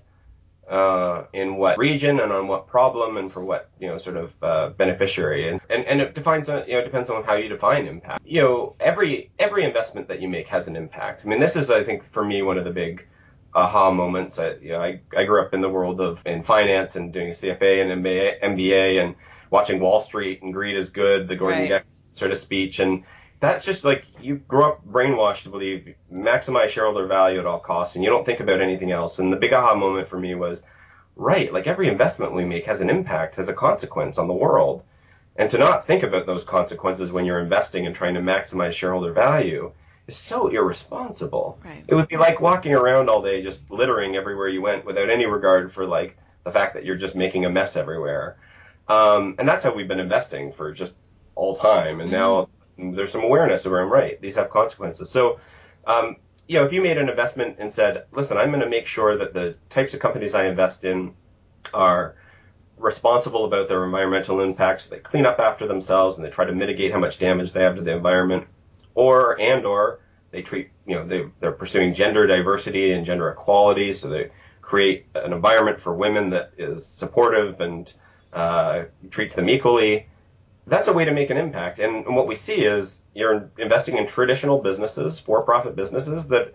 uh, 0.67 1.25
in 1.33 1.57
what 1.57 1.77
region 1.77 2.19
and 2.19 2.31
on 2.31 2.47
what 2.47 2.67
problem 2.67 3.17
and 3.17 3.31
for 3.31 3.43
what 3.43 3.69
you 3.79 3.87
know 3.87 3.97
sort 3.97 4.17
of 4.17 4.33
uh, 4.41 4.69
beneficiary 4.69 5.49
and, 5.49 5.61
and 5.69 5.85
and 5.85 6.01
it 6.01 6.15
defines 6.15 6.49
on, 6.49 6.65
you 6.67 6.73
know 6.73 6.79
it 6.79 6.85
depends 6.85 7.09
on 7.09 7.23
how 7.23 7.35
you 7.35 7.47
define 7.47 7.85
impact. 7.85 8.21
You 8.25 8.41
know 8.41 8.75
every 8.79 9.29
every 9.37 9.63
investment 9.63 10.07
that 10.07 10.19
you 10.19 10.27
make 10.27 10.47
has 10.47 10.67
an 10.67 10.75
impact. 10.75 11.21
I 11.23 11.27
mean 11.27 11.39
this 11.39 11.55
is 11.55 11.69
I 11.69 11.83
think 11.83 12.11
for 12.11 12.25
me 12.25 12.41
one 12.41 12.57
of 12.57 12.63
the 12.63 12.71
big 12.71 13.05
aha 13.53 13.91
moments. 13.91 14.39
I, 14.39 14.53
you 14.55 14.69
know, 14.69 14.81
I, 14.81 15.01
I 15.15 15.25
grew 15.25 15.41
up 15.41 15.53
in 15.53 15.61
the 15.61 15.69
world 15.69 16.01
of 16.01 16.25
in 16.25 16.41
finance 16.41 16.95
and 16.95 17.13
doing 17.13 17.29
a 17.29 17.33
CFA 17.33 17.83
and 17.83 18.03
MBA, 18.03 18.41
MBA 18.41 19.03
and 19.03 19.15
watching 19.51 19.79
Wall 19.79 20.01
Street 20.01 20.41
and 20.41 20.51
greed 20.51 20.75
is 20.75 20.89
good, 20.89 21.27
the 21.27 21.35
Gordon 21.35 21.69
right. 21.69 21.83
Gekko 21.83 21.92
sort 22.13 22.31
of 22.31 22.37
speech. 22.37 22.79
And 22.79 23.03
that's 23.39 23.65
just 23.65 23.83
like 23.83 24.05
you 24.21 24.37
grow 24.37 24.69
up 24.69 24.87
brainwashed 24.87 25.43
to 25.43 25.49
believe 25.49 25.95
maximize 26.11 26.69
shareholder 26.69 27.07
value 27.07 27.39
at 27.39 27.45
all 27.45 27.59
costs 27.59 27.95
and 27.95 28.03
you 28.03 28.09
don't 28.09 28.25
think 28.25 28.39
about 28.39 28.61
anything 28.61 28.91
else. 28.91 29.19
And 29.19 29.33
the 29.33 29.37
big 29.37 29.53
aha 29.53 29.75
moment 29.75 30.07
for 30.07 30.17
me 30.17 30.33
was, 30.35 30.61
right, 31.15 31.51
like 31.51 31.67
every 31.67 31.89
investment 31.89 32.33
we 32.33 32.45
make 32.45 32.65
has 32.65 32.81
an 32.81 32.89
impact, 32.89 33.35
has 33.35 33.49
a 33.49 33.53
consequence 33.53 34.17
on 34.17 34.27
the 34.27 34.33
world. 34.33 34.83
And 35.35 35.49
to 35.51 35.57
not 35.57 35.87
think 35.87 36.03
about 36.03 36.25
those 36.25 36.43
consequences 36.43 37.11
when 37.11 37.25
you're 37.25 37.39
investing 37.39 37.85
and 37.85 37.95
trying 37.95 38.13
to 38.13 38.21
maximize 38.21 38.73
shareholder 38.73 39.13
value 39.13 39.71
is 40.07 40.15
so 40.15 40.47
irresponsible. 40.47 41.59
Right. 41.63 41.83
It 41.87 41.95
would 41.95 42.07
be 42.07 42.17
like 42.17 42.39
walking 42.39 42.73
around 42.73 43.09
all 43.09 43.21
day 43.21 43.41
just 43.41 43.71
littering 43.71 44.15
everywhere 44.15 44.47
you 44.47 44.61
went 44.61 44.85
without 44.85 45.09
any 45.09 45.25
regard 45.25 45.71
for 45.71 45.85
like 45.85 46.17
the 46.43 46.51
fact 46.51 46.75
that 46.75 46.85
you're 46.85 46.97
just 46.97 47.15
making 47.15 47.45
a 47.45 47.49
mess 47.49 47.75
everywhere. 47.75 48.37
Um, 48.87 49.35
and 49.39 49.47
that's 49.47 49.63
how 49.63 49.73
we've 49.73 49.87
been 49.87 49.99
investing 49.99 50.51
for 50.51 50.71
just 50.73 50.93
all 51.35 51.55
time. 51.55 51.99
And 52.01 52.11
now 52.11 52.49
mm-hmm. 52.77 52.95
there's 52.95 53.11
some 53.11 53.23
awareness 53.23 53.65
of 53.65 53.71
where 53.71 53.81
I'm 53.81 53.91
right. 53.91 54.19
These 54.21 54.35
have 54.35 54.49
consequences. 54.49 55.09
So, 55.09 55.39
um, 55.85 56.17
you 56.47 56.59
know, 56.59 56.65
if 56.65 56.73
you 56.73 56.81
made 56.81 56.97
an 56.97 57.09
investment 57.09 57.57
and 57.59 57.71
said, 57.71 58.05
listen, 58.11 58.37
I'm 58.37 58.49
going 58.49 58.61
to 58.61 58.69
make 58.69 58.87
sure 58.87 59.17
that 59.17 59.33
the 59.33 59.55
types 59.69 59.93
of 59.93 59.99
companies 59.99 60.33
I 60.33 60.47
invest 60.47 60.83
in 60.83 61.13
are 61.73 62.15
responsible 62.77 63.45
about 63.45 63.67
their 63.67 63.85
environmental 63.85 64.41
impacts. 64.41 64.87
They 64.87 64.99
clean 64.99 65.25
up 65.25 65.39
after 65.39 65.67
themselves 65.67 66.17
and 66.17 66.25
they 66.25 66.29
try 66.29 66.45
to 66.45 66.53
mitigate 66.53 66.91
how 66.91 66.99
much 66.99 67.19
damage 67.19 67.53
they 67.53 67.63
have 67.63 67.75
to 67.75 67.81
the 67.81 67.93
environment. 67.93 68.47
Or 68.95 69.39
and 69.39 69.65
or 69.65 70.01
they 70.31 70.41
treat 70.41 70.69
you 70.85 70.95
know 70.95 71.07
they 71.07 71.25
they're 71.39 71.51
pursuing 71.51 71.93
gender 71.93 72.27
diversity 72.27 72.91
and 72.91 73.05
gender 73.05 73.29
equality, 73.29 73.93
so 73.93 74.09
they 74.09 74.31
create 74.61 75.05
an 75.15 75.33
environment 75.33 75.79
for 75.79 75.93
women 75.93 76.29
that 76.31 76.51
is 76.57 76.85
supportive 76.85 77.61
and 77.61 77.91
uh, 78.33 78.83
treats 79.09 79.35
them 79.35 79.49
equally. 79.49 80.07
That's 80.65 80.87
a 80.87 80.93
way 80.93 81.05
to 81.05 81.11
make 81.11 81.29
an 81.29 81.37
impact. 81.37 81.79
And, 81.79 82.05
and 82.05 82.15
what 82.15 82.27
we 82.27 82.35
see 82.35 82.63
is 82.63 83.01
you're 83.13 83.49
investing 83.57 83.97
in 83.97 84.07
traditional 84.07 84.59
businesses, 84.59 85.19
for-profit 85.19 85.75
businesses 85.75 86.27
that, 86.29 86.53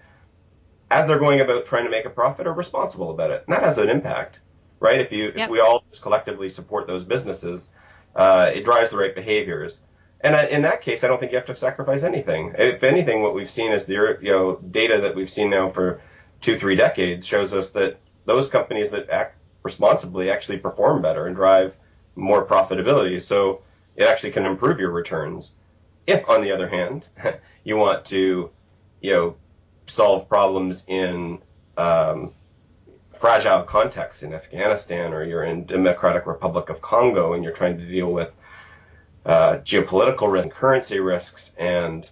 as 0.91 1.07
they're 1.07 1.19
going 1.19 1.41
about 1.41 1.67
trying 1.67 1.85
to 1.85 1.91
make 1.91 2.07
a 2.07 2.11
profit, 2.11 2.47
are 2.47 2.53
responsible 2.53 3.11
about 3.11 3.31
it. 3.31 3.45
And 3.47 3.55
that 3.55 3.63
has 3.63 3.79
an 3.79 3.91
impact 3.91 4.41
right? 4.81 5.01
If 5.01 5.13
you 5.13 5.25
yep. 5.25 5.37
if 5.37 5.51
we 5.51 5.61
all 5.61 5.85
just 5.91 6.03
collectively 6.03 6.49
support 6.49 6.87
those 6.87 7.05
businesses, 7.05 7.71
uh, 8.15 8.51
it 8.55 8.65
drives 8.65 8.91
the 8.91 8.97
right 8.97 9.15
behaviors. 9.15 9.79
And 10.21 10.35
I, 10.35 10.47
in 10.47 10.63
that 10.63 10.83
case, 10.83 11.05
I 11.05 11.09
don't 11.09 11.21
think 11.21 11.33
you 11.33 11.39
have 11.39 11.47
to 11.47 11.55
sacrifice 11.55 12.03
anything. 12.03 12.55
If 12.59 12.83
anything, 12.83 13.23
what 13.23 13.35
we've 13.35 13.51
seen 13.51 13.73
is 13.73 13.85
the 13.85 14.19
you 14.21 14.31
know 14.31 14.57
data 14.57 15.01
that 15.03 15.15
we've 15.15 15.31
seen 15.31 15.51
now 15.51 15.71
for 15.71 16.01
two 16.41 16.59
three 16.59 16.77
decades 16.77 17.27
shows 17.27 17.55
us 17.55 17.71
that 17.71 17.99
those 18.25 18.49
companies 18.49 18.91
that 18.91 19.11
act 19.11 19.37
responsibly 19.63 20.31
actually 20.31 20.59
perform 20.59 21.03
better 21.03 21.27
and 21.27 21.37
drive 21.37 21.75
more 22.15 22.45
profitability. 22.45 23.21
So 23.23 23.63
it 23.99 24.07
actually 24.07 24.31
can 24.31 24.47
improve 24.47 24.79
your 24.79 24.93
returns. 24.93 25.51
If, 26.07 26.27
on 26.29 26.41
the 26.41 26.53
other 26.53 26.69
hand, 26.69 27.09
you 27.65 27.77
want 27.77 28.07
to, 28.07 28.51
you 29.03 29.13
know, 29.13 29.37
solve 29.89 30.29
problems 30.29 30.85
in 30.87 31.39
um, 31.77 32.33
fragile 33.13 33.63
contexts 33.65 34.23
in 34.23 34.33
Afghanistan 34.33 35.13
or 35.13 35.25
you're 35.25 35.45
in 35.45 35.65
Democratic 35.65 36.27
Republic 36.27 36.71
of 36.71 36.81
Congo 36.81 37.33
and 37.33 37.43
you're 37.43 37.53
trying 37.53 37.77
to 37.77 37.85
deal 37.85 38.13
with 38.13 38.31
uh, 39.27 39.57
geopolitical 39.59 40.31
risk, 40.31 40.51
currency 40.51 41.01
risks, 41.01 41.51
and 41.59 42.09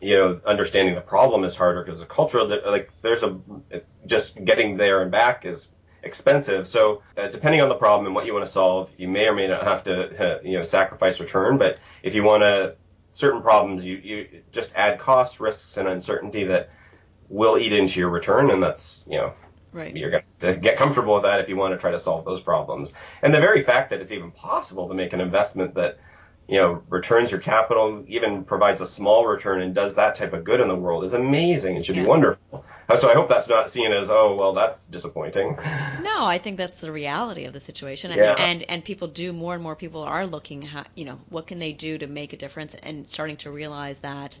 you 0.00 0.16
know 0.16 0.40
understanding 0.44 0.94
the 0.94 1.00
problem 1.00 1.44
is 1.44 1.54
harder 1.54 1.84
because 1.84 2.00
the 2.00 2.06
cultural 2.06 2.46
like 2.66 2.90
there's 3.02 3.22
a 3.22 3.38
just 4.06 4.42
getting 4.44 4.76
there 4.76 5.02
and 5.02 5.10
back 5.10 5.44
is 5.44 5.68
expensive. 6.04 6.68
So 6.68 7.02
uh, 7.16 7.28
depending 7.28 7.60
on 7.60 7.68
the 7.68 7.74
problem 7.74 8.06
and 8.06 8.14
what 8.14 8.26
you 8.26 8.34
want 8.34 8.46
to 8.46 8.52
solve, 8.52 8.90
you 8.96 9.08
may 9.08 9.26
or 9.26 9.34
may 9.34 9.48
not 9.48 9.64
have 9.64 9.84
to 9.84 10.36
uh, 10.36 10.40
you 10.42 10.58
know 10.58 10.64
sacrifice 10.64 11.20
return. 11.20 11.58
But 11.58 11.78
if 12.02 12.14
you 12.14 12.22
want 12.22 12.42
to 12.42 12.76
certain 13.12 13.42
problems, 13.42 13.84
you 13.84 13.96
you 13.96 14.42
just 14.52 14.72
add 14.74 14.98
costs, 14.98 15.40
risks, 15.40 15.76
and 15.76 15.88
uncertainty 15.88 16.44
that 16.44 16.70
will 17.28 17.58
eat 17.58 17.72
into 17.72 18.00
your 18.00 18.10
return, 18.10 18.50
and 18.50 18.62
that's 18.62 19.04
you 19.06 19.18
know 19.18 19.34
Right. 19.74 19.94
You're 19.94 20.10
going 20.10 20.22
to 20.38 20.54
get 20.54 20.76
comfortable 20.76 21.14
with 21.14 21.24
that 21.24 21.40
if 21.40 21.48
you 21.48 21.56
want 21.56 21.74
to 21.74 21.78
try 21.78 21.90
to 21.90 21.98
solve 21.98 22.24
those 22.24 22.40
problems. 22.40 22.92
And 23.22 23.34
the 23.34 23.40
very 23.40 23.64
fact 23.64 23.90
that 23.90 24.00
it's 24.00 24.12
even 24.12 24.30
possible 24.30 24.86
to 24.88 24.94
make 24.94 25.12
an 25.12 25.20
investment 25.20 25.74
that 25.74 25.98
you 26.46 26.60
know, 26.60 26.82
returns 26.90 27.30
your 27.30 27.40
capital, 27.40 28.04
even 28.06 28.44
provides 28.44 28.80
a 28.82 28.86
small 28.86 29.26
return 29.26 29.62
and 29.62 29.74
does 29.74 29.94
that 29.94 30.14
type 30.14 30.34
of 30.34 30.44
good 30.44 30.60
in 30.60 30.68
the 30.68 30.76
world 30.76 31.02
is 31.04 31.14
amazing 31.14 31.76
and 31.76 31.84
should 31.84 31.96
yeah. 31.96 32.02
be 32.02 32.08
wonderful. 32.08 32.64
Uh, 32.86 32.96
so 32.98 33.10
I 33.10 33.14
hope 33.14 33.30
that's 33.30 33.48
not 33.48 33.70
seen 33.70 33.92
as, 33.92 34.10
oh, 34.10 34.36
well, 34.36 34.52
that's 34.52 34.84
disappointing. 34.84 35.56
No, 36.02 36.24
I 36.24 36.38
think 36.42 36.58
that's 36.58 36.76
the 36.76 36.92
reality 36.92 37.46
of 37.46 37.54
the 37.54 37.60
situation. 37.60 38.10
And, 38.10 38.20
yeah. 38.20 38.34
and, 38.34 38.62
and 38.64 38.84
people 38.84 39.08
do, 39.08 39.32
more 39.32 39.54
and 39.54 39.62
more 39.62 39.74
people 39.74 40.02
are 40.02 40.26
looking 40.26 40.68
at, 40.68 40.88
you 40.94 41.06
know, 41.06 41.18
what 41.30 41.46
can 41.46 41.58
they 41.58 41.72
do 41.72 41.96
to 41.96 42.06
make 42.06 42.34
a 42.34 42.36
difference 42.36 42.74
and 42.74 43.08
starting 43.08 43.38
to 43.38 43.50
realize 43.50 44.00
that 44.00 44.38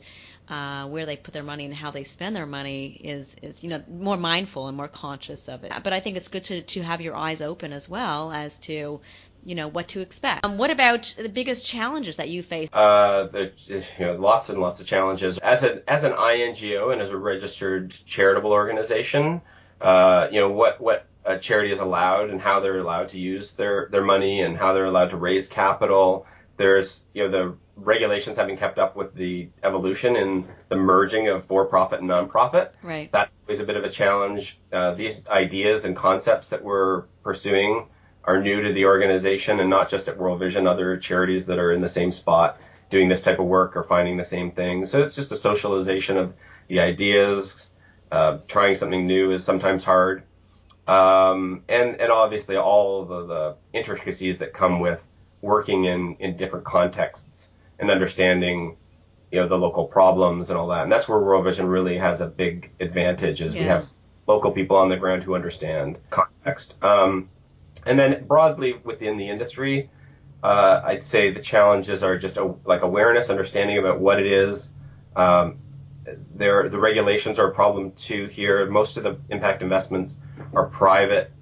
uh, 0.48 0.86
where 0.88 1.06
they 1.06 1.16
put 1.16 1.32
their 1.32 1.42
money 1.42 1.64
and 1.64 1.72
how 1.72 1.90
they 1.90 2.04
spend 2.04 2.36
their 2.36 2.44
money 2.44 3.00
is, 3.02 3.34
is, 3.40 3.62
you 3.62 3.70
know, 3.70 3.82
more 3.88 4.18
mindful 4.18 4.68
and 4.68 4.76
more 4.76 4.88
conscious 4.88 5.48
of 5.48 5.64
it. 5.64 5.72
But 5.82 5.94
I 5.94 6.00
think 6.00 6.18
it's 6.18 6.28
good 6.28 6.44
to, 6.44 6.60
to 6.60 6.82
have 6.82 7.00
your 7.00 7.16
eyes 7.16 7.40
open 7.40 7.72
as 7.72 7.88
well 7.88 8.30
as 8.30 8.58
to, 8.58 9.00
you 9.44 9.54
know 9.54 9.68
what 9.68 9.88
to 9.88 10.00
expect. 10.00 10.44
Um, 10.44 10.58
what 10.58 10.70
about 10.70 11.14
the 11.18 11.28
biggest 11.28 11.66
challenges 11.66 12.16
that 12.16 12.28
you 12.28 12.42
face? 12.42 12.68
Uh, 12.72 13.28
you 13.66 13.82
know, 14.00 14.14
lots 14.14 14.48
and 14.48 14.58
lots 14.58 14.80
of 14.80 14.86
challenges. 14.86 15.38
As 15.38 15.62
an 15.62 15.82
as 15.86 16.04
an 16.04 16.12
INGO 16.12 16.90
and 16.90 17.00
as 17.00 17.10
a 17.10 17.16
registered 17.16 17.94
charitable 18.06 18.52
organization, 18.52 19.40
uh, 19.80 20.28
you 20.30 20.40
know 20.40 20.50
what 20.50 20.80
what 20.80 21.06
a 21.24 21.38
charity 21.38 21.72
is 21.72 21.78
allowed 21.78 22.30
and 22.30 22.40
how 22.40 22.60
they're 22.60 22.78
allowed 22.78 23.10
to 23.10 23.18
use 23.18 23.52
their 23.52 23.88
their 23.90 24.04
money 24.04 24.40
and 24.40 24.56
how 24.56 24.72
they're 24.72 24.86
allowed 24.86 25.10
to 25.10 25.16
raise 25.16 25.48
capital. 25.48 26.26
There's 26.56 27.00
you 27.12 27.24
know 27.24 27.28
the 27.28 27.56
regulations 27.76 28.36
having 28.36 28.56
kept 28.56 28.78
up 28.78 28.94
with 28.96 29.14
the 29.14 29.48
evolution 29.62 30.16
in 30.16 30.46
the 30.68 30.76
merging 30.76 31.28
of 31.28 31.44
for-profit 31.46 31.98
and 31.98 32.06
non-profit. 32.06 32.72
Right. 32.82 33.10
That's 33.10 33.36
always 33.48 33.58
a 33.58 33.64
bit 33.64 33.76
of 33.76 33.82
a 33.82 33.90
challenge. 33.90 34.58
Uh, 34.72 34.94
these 34.94 35.20
ideas 35.26 35.84
and 35.84 35.96
concepts 35.96 36.48
that 36.48 36.62
we're 36.62 37.02
pursuing 37.24 37.88
are 38.26 38.40
new 38.42 38.62
to 38.62 38.72
the 38.72 38.86
organization 38.86 39.60
and 39.60 39.70
not 39.70 39.88
just 39.88 40.08
at 40.08 40.18
World 40.18 40.38
Vision, 40.38 40.66
other 40.66 40.96
charities 40.96 41.46
that 41.46 41.58
are 41.58 41.72
in 41.72 41.80
the 41.80 41.88
same 41.88 42.12
spot 42.12 42.58
doing 42.90 43.08
this 43.08 43.22
type 43.22 43.38
of 43.38 43.46
work 43.46 43.76
are 43.76 43.82
finding 43.82 44.16
the 44.16 44.24
same 44.24 44.50
thing. 44.50 44.86
So 44.86 45.02
it's 45.02 45.16
just 45.16 45.32
a 45.32 45.36
socialization 45.36 46.16
of 46.16 46.34
the 46.68 46.80
ideas. 46.80 47.70
Uh, 48.12 48.38
trying 48.46 48.76
something 48.76 49.06
new 49.06 49.32
is 49.32 49.42
sometimes 49.42 49.82
hard. 49.82 50.22
Um, 50.86 51.64
and, 51.68 52.00
and 52.00 52.12
obviously 52.12 52.56
all 52.56 53.02
of 53.02 53.08
the, 53.08 53.26
the 53.26 53.56
intricacies 53.72 54.38
that 54.38 54.52
come 54.52 54.80
with 54.80 55.04
working 55.40 55.84
in, 55.84 56.16
in 56.20 56.36
different 56.36 56.64
contexts 56.64 57.48
and 57.78 57.90
understanding 57.90 58.76
you 59.34 59.40
know 59.40 59.48
the 59.48 59.58
local 59.58 59.86
problems 59.86 60.48
and 60.48 60.56
all 60.56 60.68
that. 60.68 60.84
And 60.84 60.92
that's 60.92 61.08
where 61.08 61.18
World 61.18 61.44
Vision 61.44 61.66
really 61.66 61.98
has 61.98 62.20
a 62.20 62.26
big 62.26 62.70
advantage 62.78 63.42
is 63.42 63.52
yeah. 63.52 63.60
we 63.60 63.66
have 63.66 63.86
local 64.28 64.52
people 64.52 64.76
on 64.76 64.88
the 64.88 64.96
ground 64.96 65.24
who 65.24 65.34
understand 65.34 65.98
context. 66.10 66.76
Um, 66.82 67.28
and 67.86 67.98
then 67.98 68.24
broadly 68.26 68.74
within 68.84 69.16
the 69.16 69.28
industry, 69.28 69.90
uh, 70.42 70.82
I'd 70.84 71.02
say 71.02 71.30
the 71.30 71.40
challenges 71.40 72.02
are 72.02 72.18
just 72.18 72.36
a, 72.36 72.54
like 72.64 72.82
awareness, 72.82 73.30
understanding 73.30 73.78
about 73.78 74.00
what 74.00 74.20
it 74.20 74.26
is. 74.26 74.70
Um, 75.16 75.58
there, 76.34 76.68
the 76.68 76.78
regulations 76.78 77.38
are 77.38 77.48
a 77.50 77.54
problem 77.54 77.92
too 77.92 78.26
here. 78.26 78.66
Most 78.66 78.96
of 78.96 79.04
the 79.04 79.18
impact 79.30 79.62
investments 79.62 80.16
are 80.52 80.66
private 80.66 81.32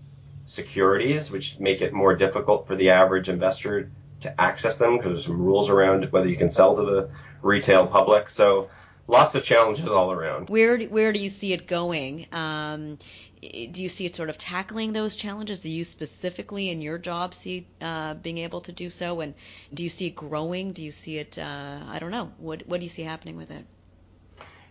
securities, 0.47 1.31
which 1.31 1.59
make 1.59 1.81
it 1.81 1.93
more 1.93 2.15
difficult 2.15 2.67
for 2.67 2.77
the 2.77 2.91
average 2.91 3.29
investor 3.29 3.91
to 4.21 4.41
access 4.41 4.77
them 4.77 4.97
because 4.97 5.13
there's 5.13 5.25
some 5.25 5.41
rules 5.41 5.69
around 5.69 6.11
whether 6.13 6.29
you 6.29 6.37
can 6.37 6.51
sell 6.51 6.77
to 6.77 6.83
the 6.83 7.11
retail 7.43 7.87
public. 7.87 8.31
So 8.31 8.69
lots 9.09 9.35
of 9.35 9.43
challenges 9.45 9.89
all 9.89 10.13
around. 10.13 10.49
Where 10.49 10.79
where 10.85 11.13
do 11.13 11.21
you 11.21 11.29
see 11.29 11.53
it 11.53 11.67
going? 11.67 12.27
Um, 12.33 12.99
do 13.43 13.83
you 13.83 13.89
see 13.89 14.07
it 14.07 14.15
sort 14.15 14.31
of 14.31 14.39
tackling 14.39 14.93
those 14.93 15.17
challenges? 15.17 15.61
Do 15.61 15.69
you 15.69 15.85
specifically 15.85 16.71
in 16.71 16.81
your 16.81 16.97
job 16.97 17.35
see 17.35 17.67
uh, 17.81 18.15
being 18.15 18.39
able 18.39 18.61
to 18.63 18.73
do 18.73 18.89
so? 18.89 19.21
And 19.21 19.35
do 19.75 19.83
you 19.83 19.89
see 19.89 20.07
it 20.07 20.15
growing? 20.15 20.73
Do 20.73 20.83
you 20.83 20.93
see 20.93 21.19
it? 21.19 21.39
Uh, 21.39 21.81
I 21.89 21.99
don't 21.99 22.13
know. 22.13 22.31
What 22.39 22.63
what 22.67 22.79
do 22.79 22.85
you 22.85 22.91
see 22.91 23.03
happening 23.03 23.37
with 23.37 23.51
it? 23.51 23.65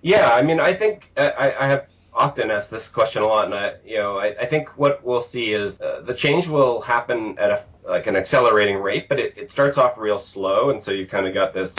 Yeah, 0.02 0.32
I 0.34 0.42
mean, 0.42 0.60
I 0.60 0.74
think 0.74 1.12
uh, 1.18 1.32
I, 1.38 1.66
I 1.66 1.68
have 1.68 1.88
often 2.14 2.50
asked 2.50 2.72
this 2.72 2.88
question 2.88 3.22
a 3.22 3.28
lot, 3.28 3.46
and 3.46 3.54
I, 3.54 3.76
you 3.86 3.98
know, 3.98 4.18
I, 4.18 4.28
I 4.40 4.46
think 4.46 4.70
what 4.78 5.04
we'll 5.04 5.22
see 5.22 5.54
is 5.54 5.80
uh, 5.80 6.02
the 6.06 6.14
change 6.14 6.48
will 6.48 6.82
happen 6.82 7.38
at 7.38 7.52
a 7.52 7.66
like 7.84 8.08
an 8.08 8.16
accelerating 8.16 8.78
rate, 8.78 9.10
but 9.10 9.20
it, 9.20 9.34
it 9.38 9.52
starts 9.52 9.78
off 9.78 9.98
real 9.98 10.20
slow, 10.20 10.70
and 10.70 10.82
so 10.82 10.92
you've 10.92 11.10
kind 11.10 11.28
of 11.28 11.34
got 11.34 11.54
this 11.54 11.76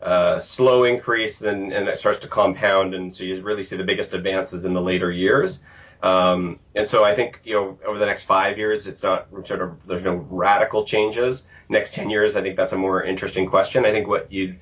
uh, 0.00 0.38
slow 0.40 0.84
increase, 0.84 1.42
and, 1.42 1.72
and 1.72 1.88
it 1.88 1.98
starts 1.98 2.20
to 2.20 2.28
compound, 2.28 2.94
and 2.94 3.14
so 3.14 3.22
you 3.22 3.42
really 3.42 3.64
see 3.64 3.76
the 3.76 3.84
biggest 3.84 4.14
advances 4.14 4.64
in 4.64 4.72
the 4.72 4.80
later 4.80 5.10
years. 5.10 5.60
Um, 6.02 6.58
and 6.74 6.88
so 6.88 7.04
I 7.04 7.14
think, 7.14 7.40
you 7.44 7.54
know, 7.54 7.78
over 7.86 7.98
the 7.98 8.06
next 8.06 8.24
five 8.24 8.58
years, 8.58 8.86
it's 8.86 9.02
not 9.02 9.28
sort 9.46 9.62
of, 9.62 9.86
there's 9.86 10.02
no 10.02 10.14
radical 10.14 10.84
changes. 10.84 11.44
Next 11.68 11.94
10 11.94 12.10
years, 12.10 12.34
I 12.34 12.42
think 12.42 12.56
that's 12.56 12.72
a 12.72 12.76
more 12.76 13.04
interesting 13.04 13.46
question. 13.48 13.86
I 13.86 13.92
think 13.92 14.08
what 14.08 14.32
you'd 14.32 14.58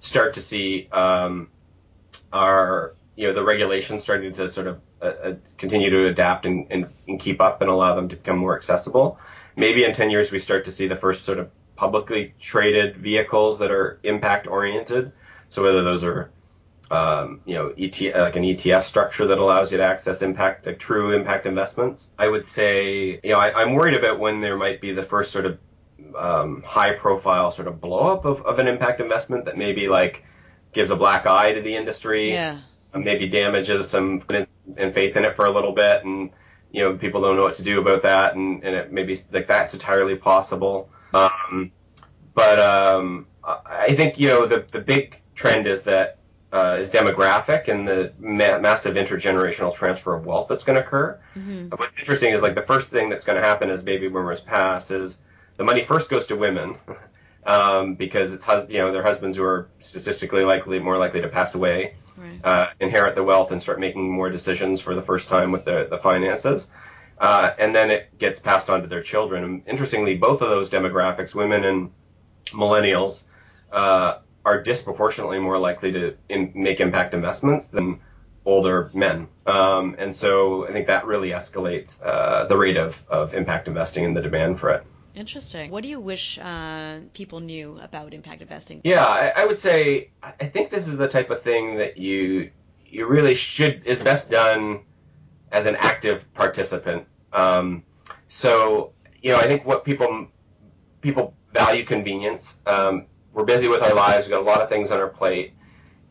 start 0.00 0.34
to 0.34 0.42
see, 0.42 0.88
um, 0.92 1.48
are, 2.32 2.94
you 3.16 3.26
know, 3.26 3.32
the 3.32 3.44
regulations 3.44 4.02
starting 4.02 4.34
to 4.34 4.48
sort 4.48 4.66
of 4.66 4.80
uh, 5.00 5.04
uh, 5.04 5.34
continue 5.58 5.90
to 5.90 6.06
adapt 6.06 6.46
and, 6.46 6.66
and, 6.70 6.86
and 7.08 7.18
keep 7.18 7.40
up 7.40 7.60
and 7.62 7.70
allow 7.70 7.94
them 7.94 8.08
to 8.08 8.16
become 8.16 8.38
more 8.38 8.56
accessible. 8.56 9.18
Maybe 9.56 9.84
in 9.84 9.92
10 9.92 10.10
years, 10.10 10.30
we 10.30 10.38
start 10.38 10.64
to 10.66 10.72
see 10.72 10.88
the 10.88 10.96
first 10.96 11.24
sort 11.24 11.38
of 11.38 11.50
publicly 11.76 12.34
traded 12.40 12.96
vehicles 12.96 13.58
that 13.58 13.70
are 13.70 13.98
impact 14.02 14.46
oriented. 14.46 15.12
So 15.48 15.62
whether 15.62 15.82
those 15.82 16.04
are 16.04 16.30
um, 16.92 17.40
you 17.46 17.54
know, 17.54 17.72
ET, 17.78 17.98
like 18.14 18.36
an 18.36 18.42
ETF 18.42 18.82
structure 18.82 19.26
that 19.26 19.38
allows 19.38 19.72
you 19.72 19.78
to 19.78 19.82
access 19.82 20.20
impact, 20.20 20.66
like 20.66 20.78
true 20.78 21.12
impact 21.12 21.46
investments. 21.46 22.08
I 22.18 22.28
would 22.28 22.44
say, 22.44 23.18
you 23.24 23.30
know, 23.30 23.38
I, 23.38 23.62
am 23.62 23.72
worried 23.72 23.94
about 23.94 24.18
when 24.18 24.42
there 24.42 24.58
might 24.58 24.82
be 24.82 24.92
the 24.92 25.02
first 25.02 25.32
sort 25.32 25.46
of 25.46 25.58
um, 26.14 26.62
high 26.66 26.92
profile 26.92 27.50
sort 27.50 27.66
of 27.66 27.80
blow 27.80 28.12
up 28.12 28.26
of, 28.26 28.42
of 28.42 28.58
an 28.58 28.68
impact 28.68 29.00
investment 29.00 29.46
that 29.46 29.56
maybe 29.56 29.88
like 29.88 30.22
gives 30.72 30.90
a 30.90 30.96
black 30.96 31.24
eye 31.26 31.54
to 31.54 31.62
the 31.62 31.74
industry. 31.74 32.30
Yeah. 32.30 32.60
Maybe 32.94 33.26
damages 33.26 33.88
some 33.88 34.22
and 34.76 34.92
faith 34.92 35.16
in 35.16 35.24
it 35.24 35.34
for 35.34 35.46
a 35.46 35.50
little 35.50 35.72
bit 35.72 36.04
and 36.04 36.30
you 36.72 36.82
know 36.82 36.96
people 36.96 37.22
don't 37.22 37.36
know 37.36 37.42
what 37.42 37.54
to 37.54 37.62
do 37.62 37.80
about 37.80 38.02
that 38.02 38.34
and, 38.34 38.62
and 38.62 38.76
it 38.76 38.92
maybe 38.92 39.18
like 39.32 39.46
that's 39.46 39.72
entirely 39.72 40.14
possible 40.14 40.90
um, 41.14 41.72
but 42.34 42.60
um, 42.60 43.26
I 43.42 43.94
think 43.94 44.20
you 44.20 44.28
know 44.28 44.46
the 44.46 44.66
the 44.70 44.80
big 44.80 45.20
trend 45.34 45.66
is 45.66 45.82
that 45.82 46.18
uh, 46.52 46.76
is 46.78 46.90
demographic 46.90 47.68
and 47.68 47.88
the 47.88 48.12
ma- 48.18 48.58
massive 48.58 48.94
intergenerational 48.94 49.74
transfer 49.74 50.14
of 50.14 50.26
wealth 50.26 50.48
that's 50.48 50.64
going 50.64 50.76
to 50.76 50.84
occur. 50.84 51.18
Mm-hmm. 51.34 51.68
What's 51.76 51.98
interesting 51.98 52.32
is 52.32 52.42
like 52.42 52.54
the 52.54 52.62
first 52.62 52.88
thing 52.88 53.08
that's 53.08 53.24
going 53.24 53.36
to 53.36 53.42
happen 53.42 53.70
as 53.70 53.82
baby 53.82 54.08
boomers 54.08 54.40
pass 54.40 54.90
is 54.90 55.16
the 55.56 55.64
money 55.64 55.82
first 55.82 56.10
goes 56.10 56.26
to 56.26 56.36
women 56.36 56.76
um, 57.46 57.94
because 57.94 58.34
it's 58.34 58.46
you 58.68 58.78
know 58.78 58.92
their 58.92 59.02
husbands 59.02 59.36
who 59.36 59.44
are 59.44 59.68
statistically 59.80 60.44
likely 60.44 60.78
more 60.78 60.98
likely 60.98 61.22
to 61.22 61.28
pass 61.28 61.54
away, 61.54 61.94
right. 62.18 62.44
uh, 62.44 62.66
inherit 62.80 63.14
the 63.14 63.24
wealth 63.24 63.50
and 63.50 63.62
start 63.62 63.80
making 63.80 64.10
more 64.10 64.28
decisions 64.28 64.80
for 64.80 64.94
the 64.94 65.02
first 65.02 65.28
time 65.28 65.52
with 65.52 65.64
the, 65.64 65.86
the 65.88 65.98
finances. 65.98 66.68
Uh, 67.18 67.54
and 67.58 67.74
then 67.74 67.90
it 67.90 68.18
gets 68.18 68.40
passed 68.40 68.68
on 68.68 68.82
to 68.82 68.88
their 68.88 69.02
children. 69.02 69.44
And 69.44 69.62
interestingly, 69.66 70.16
both 70.16 70.42
of 70.42 70.50
those 70.50 70.68
demographics, 70.68 71.34
women 71.34 71.64
and 71.64 71.90
millennials, 72.48 73.22
uh, 73.70 74.18
are 74.44 74.62
disproportionately 74.62 75.38
more 75.38 75.58
likely 75.58 75.92
to 75.92 76.16
in, 76.28 76.52
make 76.54 76.80
impact 76.80 77.14
investments 77.14 77.68
than 77.68 78.00
older 78.44 78.90
men. 78.92 79.28
Um, 79.46 79.94
and 79.98 80.14
so 80.14 80.66
I 80.66 80.72
think 80.72 80.86
that 80.88 81.06
really 81.06 81.30
escalates 81.30 82.04
uh, 82.04 82.46
the 82.46 82.56
rate 82.56 82.76
of, 82.76 83.02
of 83.08 83.34
impact 83.34 83.68
investing 83.68 84.04
and 84.04 84.16
the 84.16 84.22
demand 84.22 84.58
for 84.58 84.70
it. 84.70 84.84
Interesting. 85.14 85.70
What 85.70 85.82
do 85.82 85.88
you 85.88 86.00
wish 86.00 86.38
uh, 86.38 87.00
people 87.12 87.40
knew 87.40 87.78
about 87.80 88.14
impact 88.14 88.40
investing? 88.40 88.80
Yeah, 88.82 89.04
I, 89.04 89.28
I, 89.28 89.44
would 89.44 89.58
say 89.58 90.10
I 90.22 90.46
think 90.46 90.70
this 90.70 90.88
is 90.88 90.96
the 90.96 91.08
type 91.08 91.28
of 91.30 91.42
thing 91.42 91.76
that 91.76 91.98
you 91.98 92.50
you 92.86 93.06
really 93.06 93.34
should 93.34 93.82
is 93.84 94.00
best 94.00 94.30
done 94.30 94.80
as 95.50 95.66
an 95.66 95.76
active 95.76 96.24
participant. 96.32 97.06
Um, 97.32 97.82
so 98.28 98.92
you 99.20 99.32
know, 99.32 99.38
I 99.38 99.46
think 99.46 99.66
what 99.66 99.84
people 99.84 100.28
people 101.02 101.34
value 101.52 101.84
convenience. 101.84 102.56
Um, 102.66 103.06
we're 103.32 103.44
busy 103.44 103.68
with 103.68 103.82
our 103.82 103.94
lives. 103.94 104.26
We've 104.26 104.32
got 104.32 104.42
a 104.42 104.44
lot 104.44 104.60
of 104.60 104.68
things 104.68 104.90
on 104.90 105.00
our 105.00 105.08
plate, 105.08 105.54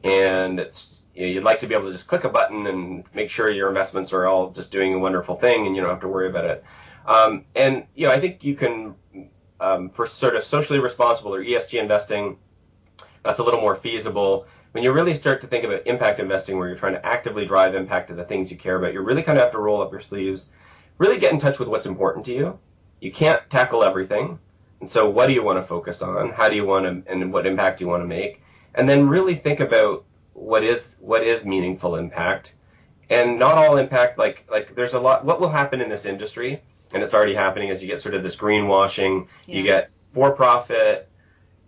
and 0.03 0.59
it's 0.59 1.01
you 1.13 1.21
know, 1.21 1.27
you'd 1.27 1.43
like 1.43 1.59
to 1.59 1.67
be 1.67 1.75
able 1.75 1.87
to 1.87 1.91
just 1.91 2.07
click 2.07 2.23
a 2.23 2.29
button 2.29 2.67
and 2.67 3.03
make 3.13 3.29
sure 3.29 3.51
your 3.51 3.67
investments 3.67 4.13
are 4.13 4.25
all 4.25 4.51
just 4.51 4.71
doing 4.71 4.93
a 4.93 4.99
wonderful 4.99 5.35
thing, 5.35 5.67
and 5.67 5.75
you 5.75 5.81
don't 5.81 5.91
have 5.91 6.01
to 6.01 6.07
worry 6.07 6.29
about 6.29 6.45
it. 6.45 6.63
Um, 7.05 7.45
and 7.55 7.85
you 7.95 8.07
know, 8.07 8.13
I 8.13 8.19
think 8.19 8.43
you 8.43 8.55
can 8.55 8.95
um, 9.61 9.89
for 9.91 10.07
sort 10.07 10.35
of 10.35 10.43
socially 10.43 10.79
responsible 10.79 11.33
or 11.33 11.43
ESG 11.43 11.79
investing, 11.79 12.37
that's 13.23 13.39
a 13.39 13.43
little 13.43 13.61
more 13.61 13.75
feasible. 13.75 14.47
When 14.71 14.83
you 14.83 14.91
really 14.91 15.13
start 15.13 15.41
to 15.41 15.47
think 15.47 15.63
about 15.63 15.85
impact 15.85 16.19
investing, 16.19 16.57
where 16.57 16.67
you're 16.67 16.77
trying 16.77 16.93
to 16.93 17.05
actively 17.05 17.45
drive 17.45 17.75
impact 17.75 18.09
to 18.09 18.15
the 18.15 18.23
things 18.23 18.49
you 18.49 18.57
care 18.57 18.77
about, 18.77 18.93
you 18.93 19.01
really 19.01 19.21
kind 19.21 19.37
of 19.37 19.43
have 19.43 19.51
to 19.51 19.59
roll 19.59 19.81
up 19.81 19.91
your 19.91 20.01
sleeves, 20.01 20.47
really 20.97 21.19
get 21.19 21.31
in 21.31 21.39
touch 21.39 21.59
with 21.59 21.67
what's 21.67 21.85
important 21.85 22.25
to 22.25 22.33
you. 22.33 22.59
You 22.99 23.11
can't 23.11 23.47
tackle 23.49 23.83
everything. 23.83 24.39
And 24.81 24.89
so 24.89 25.09
what 25.09 25.27
do 25.27 25.33
you 25.33 25.43
want 25.43 25.59
to 25.59 25.63
focus 25.63 26.01
on? 26.01 26.31
How 26.31 26.49
do 26.49 26.55
you 26.55 26.65
want 26.65 27.05
to, 27.05 27.11
and 27.11 27.31
what 27.31 27.45
impact 27.45 27.79
do 27.79 27.85
you 27.85 27.89
want 27.89 28.03
to 28.03 28.07
make? 28.07 28.41
And 28.75 28.89
then 28.89 29.07
really 29.07 29.35
think 29.35 29.59
about 29.59 30.03
what 30.33 30.63
is, 30.63 30.95
what 30.99 31.23
is 31.23 31.45
meaningful 31.45 31.95
impact. 31.95 32.53
And 33.09 33.37
not 33.37 33.57
all 33.57 33.77
impact, 33.77 34.17
like, 34.17 34.45
like 34.49 34.75
there's 34.75 34.93
a 34.93 34.99
lot, 34.99 35.23
what 35.23 35.39
will 35.39 35.49
happen 35.49 35.81
in 35.81 35.89
this 35.89 36.05
industry, 36.05 36.61
and 36.93 37.03
it's 37.03 37.13
already 37.13 37.35
happening 37.35 37.69
as 37.69 37.81
you 37.81 37.87
get 37.87 38.01
sort 38.01 38.15
of 38.15 38.23
this 38.23 38.35
greenwashing, 38.35 39.27
yeah. 39.45 39.55
you 39.55 39.63
get 39.63 39.91
for 40.13 40.31
profit, 40.31 41.09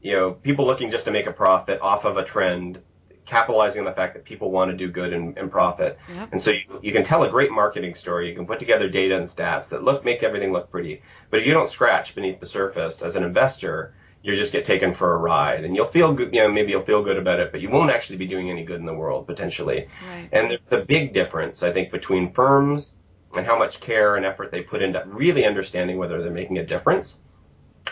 you 0.02 0.14
know, 0.14 0.32
people 0.32 0.66
looking 0.66 0.90
just 0.92 1.06
to 1.06 1.12
make 1.12 1.28
a 1.28 1.32
profit 1.32 1.80
off 1.82 2.06
of 2.06 2.18
a 2.18 2.24
trend 2.24 2.82
capitalizing 3.26 3.80
on 3.80 3.86
the 3.86 3.94
fact 3.94 4.14
that 4.14 4.26
people 4.26 4.52
want 4.52 4.72
to 4.72 4.78
do 4.78 4.90
good 4.92 5.14
and, 5.14 5.38
and 5.38 5.52
profit. 5.52 5.98
Yep. 6.10 6.30
And 6.32 6.42
so 6.42 6.52
you, 6.52 6.80
you 6.82 6.92
can 6.92 7.04
tell 7.04 7.24
a 7.24 7.30
great 7.30 7.52
marketing 7.52 7.96
story. 7.96 8.30
You 8.30 8.36
can 8.36 8.46
put 8.46 8.60
together 8.60 8.90
data 8.90 9.18
and 9.18 9.28
stats 9.28 9.70
that 9.70 9.84
look 9.84 10.04
make 10.04 10.24
everything 10.24 10.52
look 10.52 10.70
pretty. 10.70 11.02
But 11.30 11.40
if 11.40 11.48
you 11.48 11.54
don't 11.54 11.70
scratch 11.70 12.16
beneath 12.16 12.40
the 12.40 12.46
surface 12.46 13.02
as 13.02 13.16
an 13.16 13.24
investor, 13.24 13.96
you 14.24 14.36
just 14.36 14.54
get 14.54 14.66
taken 14.66 14.94
for 14.94 15.14
a 15.14 15.18
ride 15.18 15.66
and 15.66 15.76
you'll 15.76 15.86
feel 15.86 16.14
good, 16.14 16.34
you 16.34 16.42
know, 16.42 16.50
maybe 16.50 16.72
you'll 16.72 16.86
feel 16.86 17.04
good 17.04 17.18
about 17.18 17.40
it, 17.40 17.52
but 17.52 17.60
you 17.60 17.70
won't 17.70 17.92
actually 17.92 18.18
be 18.18 18.26
doing 18.26 18.50
any 18.50 18.64
good 18.64 18.80
in 18.80 18.86
the 18.86 18.94
world 18.94 19.28
potentially. 19.28 19.88
Right. 20.10 20.30
And 20.32 20.50
there's 20.50 20.72
a 20.72 20.84
big 20.84 21.14
difference, 21.14 21.62
I 21.62 21.74
think, 21.74 21.92
between 21.92 22.34
firms 22.34 22.94
and 23.36 23.46
how 23.46 23.58
much 23.58 23.82
care 23.82 24.16
and 24.16 24.26
effort 24.26 24.52
they 24.52 24.62
put 24.62 24.82
into 24.82 25.04
really 25.08 25.46
understanding 25.46 25.98
whether 25.98 26.22
they're 26.22 26.32
making 26.32 26.58
a 26.58 26.66
difference 26.66 27.18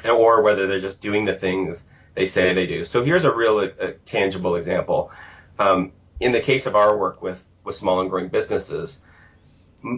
or 0.09 0.41
whether 0.41 0.67
they're 0.67 0.79
just 0.79 1.01
doing 1.01 1.25
the 1.25 1.35
things 1.35 1.83
they 2.15 2.25
say 2.25 2.53
they 2.53 2.67
do. 2.67 2.85
So 2.85 3.03
here's 3.03 3.23
a 3.23 3.33
real 3.33 3.59
a 3.59 3.93
tangible 4.05 4.55
example. 4.55 5.11
Um, 5.59 5.91
in 6.19 6.31
the 6.31 6.41
case 6.41 6.65
of 6.65 6.75
our 6.75 6.97
work 6.97 7.21
with, 7.21 7.43
with 7.63 7.75
small 7.75 8.01
and 8.01 8.09
growing 8.09 8.27
businesses, 8.27 8.99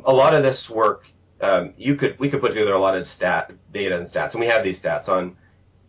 a 0.06 0.13
lot 0.13 0.34
of 0.34 0.43
this 0.43 0.69
work, 0.69 1.06
um, 1.41 1.73
you 1.78 1.95
could 1.95 2.17
we 2.19 2.30
could 2.30 2.39
put 2.39 2.49
together 2.49 2.73
a 2.73 2.80
lot 2.80 2.97
of 2.97 3.06
stat 3.06 3.52
data 3.71 3.97
and 3.97 4.06
stats, 4.06 4.32
and 4.32 4.39
we 4.39 4.47
have 4.47 4.63
these 4.63 4.82
stats 4.82 5.10
on. 5.10 5.36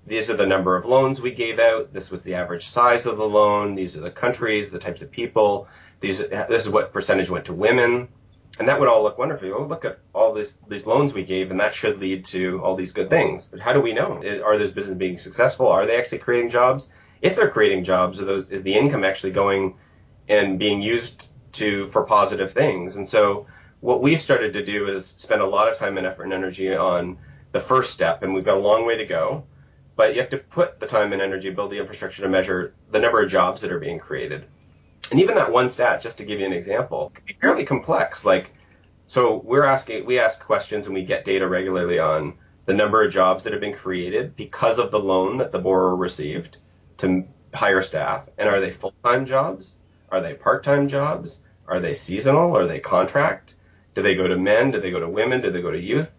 These 0.06 0.28
are 0.28 0.36
the 0.36 0.46
number 0.46 0.76
of 0.76 0.84
loans 0.84 1.20
we 1.20 1.30
gave 1.30 1.58
out. 1.58 1.92
This 1.94 2.10
was 2.10 2.20
the 2.22 2.34
average 2.34 2.68
size 2.68 3.06
of 3.06 3.16
the 3.16 3.26
loan. 3.26 3.74
These 3.74 3.96
are 3.96 4.00
the 4.00 4.10
countries, 4.10 4.70
the 4.70 4.78
types 4.78 5.00
of 5.00 5.10
people. 5.10 5.68
These 6.00 6.18
this 6.18 6.66
is 6.66 6.68
what 6.68 6.92
percentage 6.92 7.30
went 7.30 7.46
to 7.46 7.54
women 7.54 8.08
and 8.58 8.68
that 8.68 8.78
would 8.78 8.88
all 8.88 9.02
look 9.02 9.18
wonderful. 9.18 9.52
Oh, 9.52 9.64
look 9.64 9.84
at 9.84 9.98
all 10.14 10.32
this, 10.32 10.58
these 10.68 10.86
loans 10.86 11.12
we 11.12 11.24
gave, 11.24 11.50
and 11.50 11.60
that 11.60 11.74
should 11.74 11.98
lead 11.98 12.24
to 12.26 12.62
all 12.62 12.76
these 12.76 12.92
good 12.92 13.10
things. 13.10 13.48
But 13.48 13.60
how 13.60 13.72
do 13.72 13.80
we 13.80 13.92
know? 13.92 14.22
Are 14.44 14.56
those 14.58 14.70
businesses 14.70 14.98
being 14.98 15.18
successful? 15.18 15.66
Are 15.66 15.86
they 15.86 15.96
actually 15.96 16.18
creating 16.18 16.50
jobs? 16.50 16.88
If 17.20 17.36
they're 17.36 17.50
creating 17.50 17.84
jobs, 17.84 18.20
are 18.20 18.24
those, 18.24 18.50
is 18.50 18.62
the 18.62 18.74
income 18.74 19.04
actually 19.04 19.32
going 19.32 19.76
and 20.28 20.58
being 20.58 20.82
used 20.82 21.26
to 21.54 21.88
for 21.88 22.04
positive 22.04 22.52
things? 22.52 22.96
And 22.96 23.08
so 23.08 23.46
what 23.80 24.02
we've 24.02 24.22
started 24.22 24.52
to 24.52 24.64
do 24.64 24.88
is 24.88 25.14
spend 25.16 25.40
a 25.40 25.46
lot 25.46 25.70
of 25.70 25.78
time 25.78 25.98
and 25.98 26.06
effort 26.06 26.24
and 26.24 26.32
energy 26.32 26.74
on 26.74 27.18
the 27.52 27.60
first 27.60 27.92
step, 27.92 28.22
and 28.22 28.34
we've 28.34 28.44
got 28.44 28.56
a 28.56 28.60
long 28.60 28.86
way 28.86 28.96
to 28.96 29.04
go. 29.04 29.44
But 29.96 30.14
you 30.14 30.20
have 30.20 30.30
to 30.30 30.38
put 30.38 30.80
the 30.80 30.86
time 30.86 31.12
and 31.12 31.22
energy, 31.22 31.50
build 31.50 31.70
the 31.70 31.78
infrastructure 31.78 32.22
to 32.22 32.28
measure 32.28 32.74
the 32.90 32.98
number 32.98 33.22
of 33.22 33.30
jobs 33.30 33.60
that 33.60 33.70
are 33.70 33.78
being 33.78 33.98
created. 33.98 34.46
And 35.14 35.20
even 35.20 35.36
that 35.36 35.52
one 35.52 35.70
stat, 35.70 36.00
just 36.00 36.18
to 36.18 36.24
give 36.24 36.40
you 36.40 36.46
an 36.46 36.52
example, 36.52 37.12
can 37.14 37.24
be 37.24 37.34
fairly 37.34 37.64
complex. 37.64 38.24
Like, 38.24 38.52
so 39.06 39.36
we're 39.44 39.62
asking, 39.62 40.06
we 40.06 40.18
ask 40.18 40.40
questions 40.40 40.86
and 40.86 40.94
we 40.96 41.04
get 41.04 41.24
data 41.24 41.46
regularly 41.46 42.00
on 42.00 42.34
the 42.66 42.74
number 42.74 43.00
of 43.00 43.12
jobs 43.12 43.44
that 43.44 43.52
have 43.52 43.60
been 43.60 43.76
created 43.76 44.34
because 44.34 44.80
of 44.80 44.90
the 44.90 44.98
loan 44.98 45.36
that 45.36 45.52
the 45.52 45.60
borrower 45.60 45.94
received 45.94 46.56
to 46.96 47.28
hire 47.54 47.80
staff. 47.80 48.28
And 48.38 48.48
are 48.48 48.58
they 48.58 48.72
full-time 48.72 49.24
jobs? 49.24 49.76
Are 50.08 50.20
they 50.20 50.34
part-time 50.34 50.88
jobs? 50.88 51.38
Are 51.68 51.78
they 51.78 51.94
seasonal? 51.94 52.56
Are 52.56 52.66
they 52.66 52.80
contract? 52.80 53.54
Do 53.94 54.02
they 54.02 54.16
go 54.16 54.26
to 54.26 54.36
men? 54.36 54.72
Do 54.72 54.80
they 54.80 54.90
go 54.90 54.98
to 54.98 55.08
women? 55.08 55.42
Do 55.42 55.52
they 55.52 55.62
go 55.62 55.70
to 55.70 55.80
youth? 55.80 56.10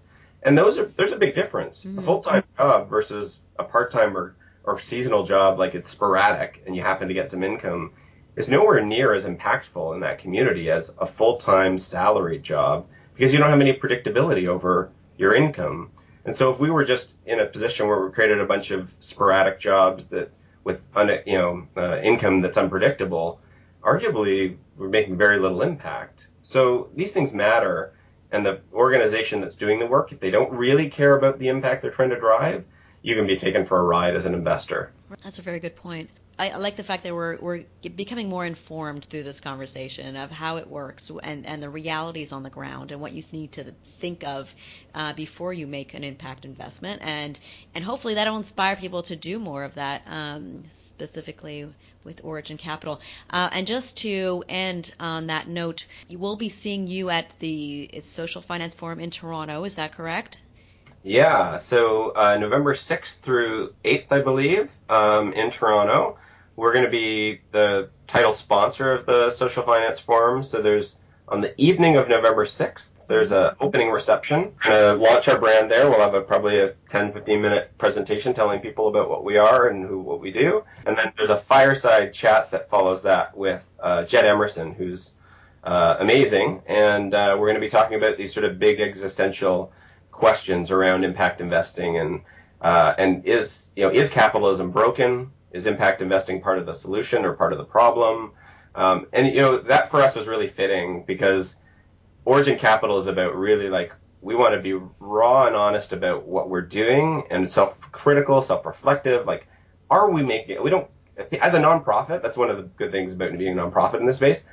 And 0.42 0.58
those 0.58 0.78
are 0.78 0.86
there's 0.86 1.12
a 1.12 1.18
big 1.18 1.36
difference. 1.36 1.84
Mm-hmm. 1.84 2.00
A 2.00 2.02
full-time 2.02 2.46
job 2.56 2.90
versus 2.90 3.42
a 3.60 3.66
part-time 3.66 4.16
or, 4.16 4.38
or 4.64 4.80
seasonal 4.80 5.26
job, 5.26 5.60
like 5.60 5.76
it's 5.76 5.90
sporadic 5.90 6.64
and 6.66 6.74
you 6.74 6.82
happen 6.82 7.10
to 7.10 7.14
get 7.14 7.30
some 7.30 7.44
income 7.44 7.92
is 8.36 8.48
nowhere 8.48 8.84
near 8.84 9.14
as 9.14 9.24
impactful 9.24 9.94
in 9.94 10.02
that 10.02 10.20
community 10.20 10.70
as 10.70 10.94
a 11.00 11.06
full-time 11.06 11.78
salaried 11.78 12.44
job 12.44 12.86
because 13.14 13.32
you 13.32 13.40
don't 13.40 13.50
have 13.50 13.62
any 13.62 13.74
predictability 13.74 14.48
over 14.48 14.92
your 15.18 15.34
income. 15.34 15.92
And 16.26 16.36
so 16.36 16.52
if 16.52 16.60
we 16.60 16.70
were 16.70 16.84
just 16.84 17.14
in 17.26 17.40
a 17.40 17.46
position 17.46 17.88
where 17.88 18.04
we 18.04 18.12
created 18.12 18.40
a 18.40 18.46
bunch 18.46 18.72
of 18.72 18.94
sporadic 19.00 19.60
jobs 19.60 20.06
that 20.08 20.32
with 20.64 20.82
you 21.26 21.38
know 21.38 21.68
uh, 21.78 22.00
income 22.02 22.42
that's 22.42 22.58
unpredictable, 22.58 23.40
arguably 23.84 24.58
we're 24.76 24.90
making 24.90 25.18
very 25.18 25.38
little 25.38 25.62
impact. 25.62 26.28
So 26.42 26.90
these 26.96 27.12
things 27.12 27.34
matter, 27.34 27.94
and 28.32 28.46
the 28.46 28.62
organization 28.74 29.42
that's 29.42 29.56
doing 29.56 29.80
the 29.80 29.86
work, 29.86 30.12
if 30.12 30.20
they 30.20 30.32
don't 30.32 30.52
really 30.52 30.90
care 30.90 31.16
about 31.16 31.40
the 31.40 31.48
impact 31.48 31.84
they're 31.84 31.92
trying 31.92 32.10
to 32.10 32.20
drive, 32.20 32.66
you 33.02 33.16
can 33.16 33.28
be 33.28 33.38
taken 33.38 33.66
for 33.66 33.80
a 33.80 33.84
ride 33.84 34.16
as 34.16 34.26
an 34.26 34.34
investor. 34.34 34.92
That's 35.24 35.40
a 35.40 35.44
very 35.44 35.60
good 35.60 35.76
point. 35.76 36.10
I, 36.38 36.58
like 36.58 36.76
the 36.76 36.84
fact 36.84 37.04
that 37.04 37.14
we're 37.14 37.38
we're 37.38 37.64
becoming 37.96 38.28
more 38.28 38.46
informed 38.46 39.06
through 39.06 39.24
this 39.24 39.40
conversation 39.40 40.18
of 40.18 40.32
how 40.32 40.58
it 40.58 40.70
works 40.70 41.10
and 41.24 41.46
and 41.46 41.64
the 41.64 41.70
realities 41.70 42.34
on 42.34 42.44
the 42.44 42.50
ground 42.50 42.92
and 42.92 43.00
what 43.00 43.14
you 43.14 43.24
need 43.32 43.54
to 43.54 43.72
think 44.00 44.24
of 44.26 44.54
uh, 44.94 45.14
before 45.14 45.54
you 45.54 45.66
make 45.66 45.94
an 45.94 46.04
impact 46.04 46.44
investment 46.44 47.02
and 47.02 47.40
and 47.74 47.86
hopefully 47.86 48.16
that'll 48.16 48.36
inspire 48.36 48.76
people 48.76 49.02
to 49.04 49.16
do 49.16 49.40
more 49.40 49.64
of 49.64 49.76
that 49.76 50.02
um, 50.08 50.66
specifically 50.72 51.70
with 52.04 52.22
Origin 52.24 52.58
Capital. 52.58 53.02
Uh, 53.30 53.50
and 53.52 53.66
just 53.66 53.98
to 53.98 54.44
end 54.48 54.94
on 55.00 55.28
that 55.28 55.48
note, 55.48 55.86
you 56.08 56.20
will 56.20 56.36
be 56.36 56.50
seeing 56.50 56.86
you 56.86 57.10
at 57.10 57.26
the 57.40 57.90
Social 58.02 58.42
Finance 58.42 58.76
Forum 58.76 59.00
in 59.00 59.10
Toronto. 59.10 59.64
Is 59.64 59.76
that 59.76 59.92
correct? 59.92 60.38
Yeah, 61.04 61.58
so 61.58 62.12
uh, 62.16 62.38
November 62.38 62.76
6th 62.76 63.18
through 63.20 63.74
8th, 63.84 64.12
I 64.12 64.22
believe, 64.22 64.70
um, 64.90 65.34
in 65.34 65.52
Toronto 65.52 66.18
we're 66.56 66.74
going 66.74 66.86
to 66.86 66.92
be 66.92 67.42
the 67.52 67.90
title 68.08 68.34
sponsor 68.34 68.94
of 68.94 69.06
the 69.06 69.30
Social 69.32 69.64
Finance 69.64 70.00
Forum. 70.00 70.44
So 70.44 70.62
there's 70.62 70.98
on 71.28 71.42
the 71.42 71.60
evening 71.60 71.96
of 71.96 72.08
November 72.08 72.46
6th, 72.46 72.90
there's 73.08 73.32
an 73.32 73.56
opening 73.60 73.90
reception. 73.90 74.54
We're 74.64 74.72
going 74.72 74.98
to 74.98 75.04
launch 75.04 75.28
our 75.28 75.40
brand 75.40 75.70
there. 75.70 75.90
We'll 75.90 76.00
have 76.00 76.14
a, 76.14 76.22
probably 76.22 76.60
a 76.60 76.74
10, 76.90 77.14
15 77.14 77.42
minute 77.42 77.72
presentation 77.78 78.34
telling 78.34 78.60
people 78.60 78.88
about 78.88 79.10
what 79.10 79.24
we 79.24 79.38
are 79.38 79.68
and 79.68 79.86
who, 79.86 80.00
what 80.00 80.20
we 80.20 80.32
do. 80.32 80.64
And 80.86 80.98
then 80.98 81.14
there's 81.18 81.30
a 81.30 81.38
fireside 81.38 82.14
chat 82.14 82.52
that 82.52 82.70
follows 82.70 83.04
that 83.04 83.36
with 83.36 83.64
uh, 83.80 84.06
Jed 84.06 84.26
Emerson, 84.26 84.74
who's 84.74 85.12
uh, 85.64 85.98
amazing. 86.00 86.62
And 86.68 87.14
uh, 87.14 87.36
we're 87.40 87.48
going 87.48 87.60
to 87.60 87.66
be 87.66 87.70
talking 87.70 87.98
about 87.98 88.18
these 88.18 88.34
sort 88.34 88.46
of 88.46 88.60
big 88.60 88.80
existential 88.80 89.72
questions 90.12 90.72
around 90.72 91.04
impact 91.04 91.42
investing 91.42 91.98
and 91.98 92.22
uh, 92.62 92.96
and 92.98 93.26
is 93.26 93.70
you 93.76 93.84
know 93.84 93.92
is 93.92 94.10
capitalism 94.10 94.72
broken? 94.72 95.32
Is 95.56 95.68
impact 95.68 96.02
investing 96.02 96.42
part 96.42 96.60
of 96.60 96.66
the 96.66 96.74
solution 96.74 97.26
or 97.26 97.34
part 97.34 97.54
of 97.54 97.58
the 97.58 97.64
problem? 97.64 98.34
Um, 98.76 99.08
and 99.14 99.28
you 99.28 99.42
know 99.42 99.58
that 99.58 99.90
for 99.90 100.02
us 100.02 100.16
was 100.16 100.28
really 100.28 100.48
fitting 100.48 101.06
because 101.06 101.56
Origin 102.26 102.58
Capital 102.58 102.98
is 102.98 103.08
about 103.08 103.36
really 103.36 103.70
like 103.70 103.94
we 104.22 104.36
want 104.36 104.54
to 104.54 104.62
be 104.62 104.74
raw 105.00 105.48
and 105.48 105.56
honest 105.56 105.94
about 105.94 106.28
what 106.28 106.50
we're 106.50 106.62
doing 106.62 107.24
and 107.30 107.50
self-critical, 107.50 108.42
self-reflective. 108.42 109.26
Like, 109.26 109.48
are 109.90 110.12
we 110.12 110.24
making? 110.24 110.62
We 110.62 110.70
don't 110.70 110.90
as 111.40 111.54
a 111.54 111.60
nonprofit. 111.60 112.22
That's 112.22 112.38
one 112.38 112.50
of 112.50 112.58
the 112.58 112.64
good 112.64 112.92
things 112.92 113.14
about 113.14 113.38
being 113.38 113.58
a 113.58 113.62
nonprofit 113.62 114.00
in 114.00 114.06
this 114.06 114.18
space 114.18 114.44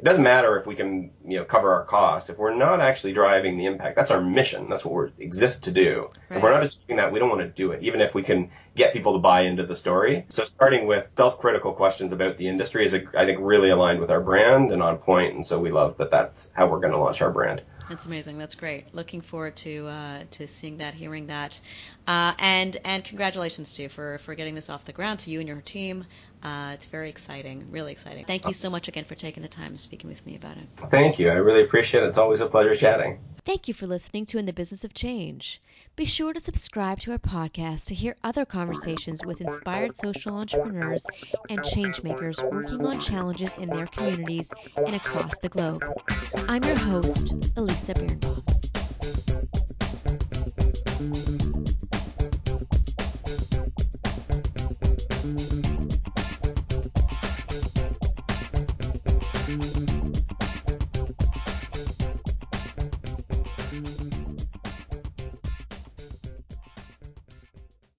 it 0.00 0.04
doesn't 0.04 0.22
matter 0.22 0.58
if 0.58 0.66
we 0.66 0.74
can 0.74 1.10
you 1.26 1.38
know 1.38 1.44
cover 1.44 1.72
our 1.72 1.84
costs 1.84 2.30
if 2.30 2.38
we're 2.38 2.54
not 2.54 2.80
actually 2.80 3.12
driving 3.12 3.58
the 3.58 3.66
impact 3.66 3.96
that's 3.96 4.10
our 4.10 4.20
mission 4.20 4.68
that's 4.70 4.84
what 4.84 5.12
we 5.18 5.24
exist 5.24 5.64
to 5.64 5.70
do 5.70 6.10
right. 6.30 6.38
if 6.38 6.42
we're 6.42 6.50
not 6.50 6.62
achieving 6.62 6.96
that 6.96 7.12
we 7.12 7.18
don't 7.18 7.28
want 7.28 7.40
to 7.42 7.48
do 7.48 7.72
it 7.72 7.82
even 7.82 8.00
if 8.00 8.14
we 8.14 8.22
can 8.22 8.50
get 8.74 8.94
people 8.94 9.12
to 9.12 9.18
buy 9.18 9.42
into 9.42 9.64
the 9.66 9.76
story 9.76 10.24
so 10.30 10.44
starting 10.44 10.86
with 10.86 11.06
self-critical 11.16 11.72
questions 11.72 12.12
about 12.12 12.38
the 12.38 12.48
industry 12.48 12.86
is 12.86 12.94
i 13.16 13.26
think 13.26 13.38
really 13.40 13.70
aligned 13.70 14.00
with 14.00 14.10
our 14.10 14.20
brand 14.20 14.72
and 14.72 14.82
on 14.82 14.96
point 14.96 15.34
and 15.34 15.44
so 15.44 15.58
we 15.58 15.70
love 15.70 15.96
that 15.98 16.10
that's 16.10 16.50
how 16.54 16.66
we're 16.66 16.80
going 16.80 16.92
to 16.92 16.98
launch 16.98 17.20
our 17.20 17.30
brand 17.30 17.62
that's 17.90 18.06
amazing. 18.06 18.38
That's 18.38 18.54
great. 18.54 18.94
Looking 18.94 19.20
forward 19.20 19.56
to 19.56 19.88
uh, 19.88 20.22
to 20.30 20.46
seeing 20.46 20.78
that, 20.78 20.94
hearing 20.94 21.26
that, 21.26 21.60
uh, 22.10 22.34
and 22.40 22.76
and 22.84 23.04
congratulations 23.04 23.72
to 23.74 23.82
you 23.82 23.88
for 23.88 24.18
for 24.18 24.34
getting 24.34 24.56
this 24.56 24.68
off 24.68 24.84
the 24.84 24.92
ground. 24.92 25.20
To 25.20 25.30
you 25.30 25.38
and 25.38 25.46
your 25.46 25.60
team, 25.60 26.04
uh, 26.42 26.72
it's 26.74 26.86
very 26.86 27.08
exciting, 27.08 27.68
really 27.70 27.92
exciting. 27.92 28.24
Thank 28.24 28.46
you 28.46 28.52
so 28.52 28.68
much 28.68 28.88
again 28.88 29.04
for 29.04 29.14
taking 29.14 29.44
the 29.44 29.48
time 29.48 29.68
and 29.68 29.80
speaking 29.80 30.10
with 30.10 30.26
me 30.26 30.34
about 30.34 30.56
it. 30.56 30.64
Thank 30.90 31.20
you. 31.20 31.30
I 31.30 31.34
really 31.34 31.62
appreciate 31.62 32.02
it. 32.02 32.08
It's 32.08 32.18
always 32.18 32.40
a 32.40 32.46
pleasure 32.46 32.74
chatting. 32.74 33.20
Thank 33.44 33.68
you 33.68 33.74
for 33.74 33.86
listening 33.86 34.26
to 34.26 34.38
In 34.38 34.46
the 34.46 34.52
Business 34.52 34.82
of 34.82 34.92
Change. 34.92 35.62
Be 35.94 36.04
sure 36.04 36.32
to 36.32 36.40
subscribe 36.40 36.98
to 37.00 37.12
our 37.12 37.18
podcast 37.18 37.86
to 37.86 37.94
hear 37.94 38.16
other 38.24 38.44
conversations 38.44 39.24
with 39.24 39.40
inspired 39.40 39.96
social 39.96 40.34
entrepreneurs 40.34 41.06
and 41.48 41.60
changemakers 41.60 42.42
working 42.50 42.84
on 42.84 42.98
challenges 42.98 43.56
in 43.56 43.68
their 43.68 43.86
communities 43.86 44.50
and 44.76 44.96
across 44.96 45.38
the 45.38 45.48
globe. 45.48 45.84
I'm 46.48 46.64
your 46.64 46.76
host, 46.76 47.32
Elisa 47.56 47.94
Birnbaum. 47.94 48.42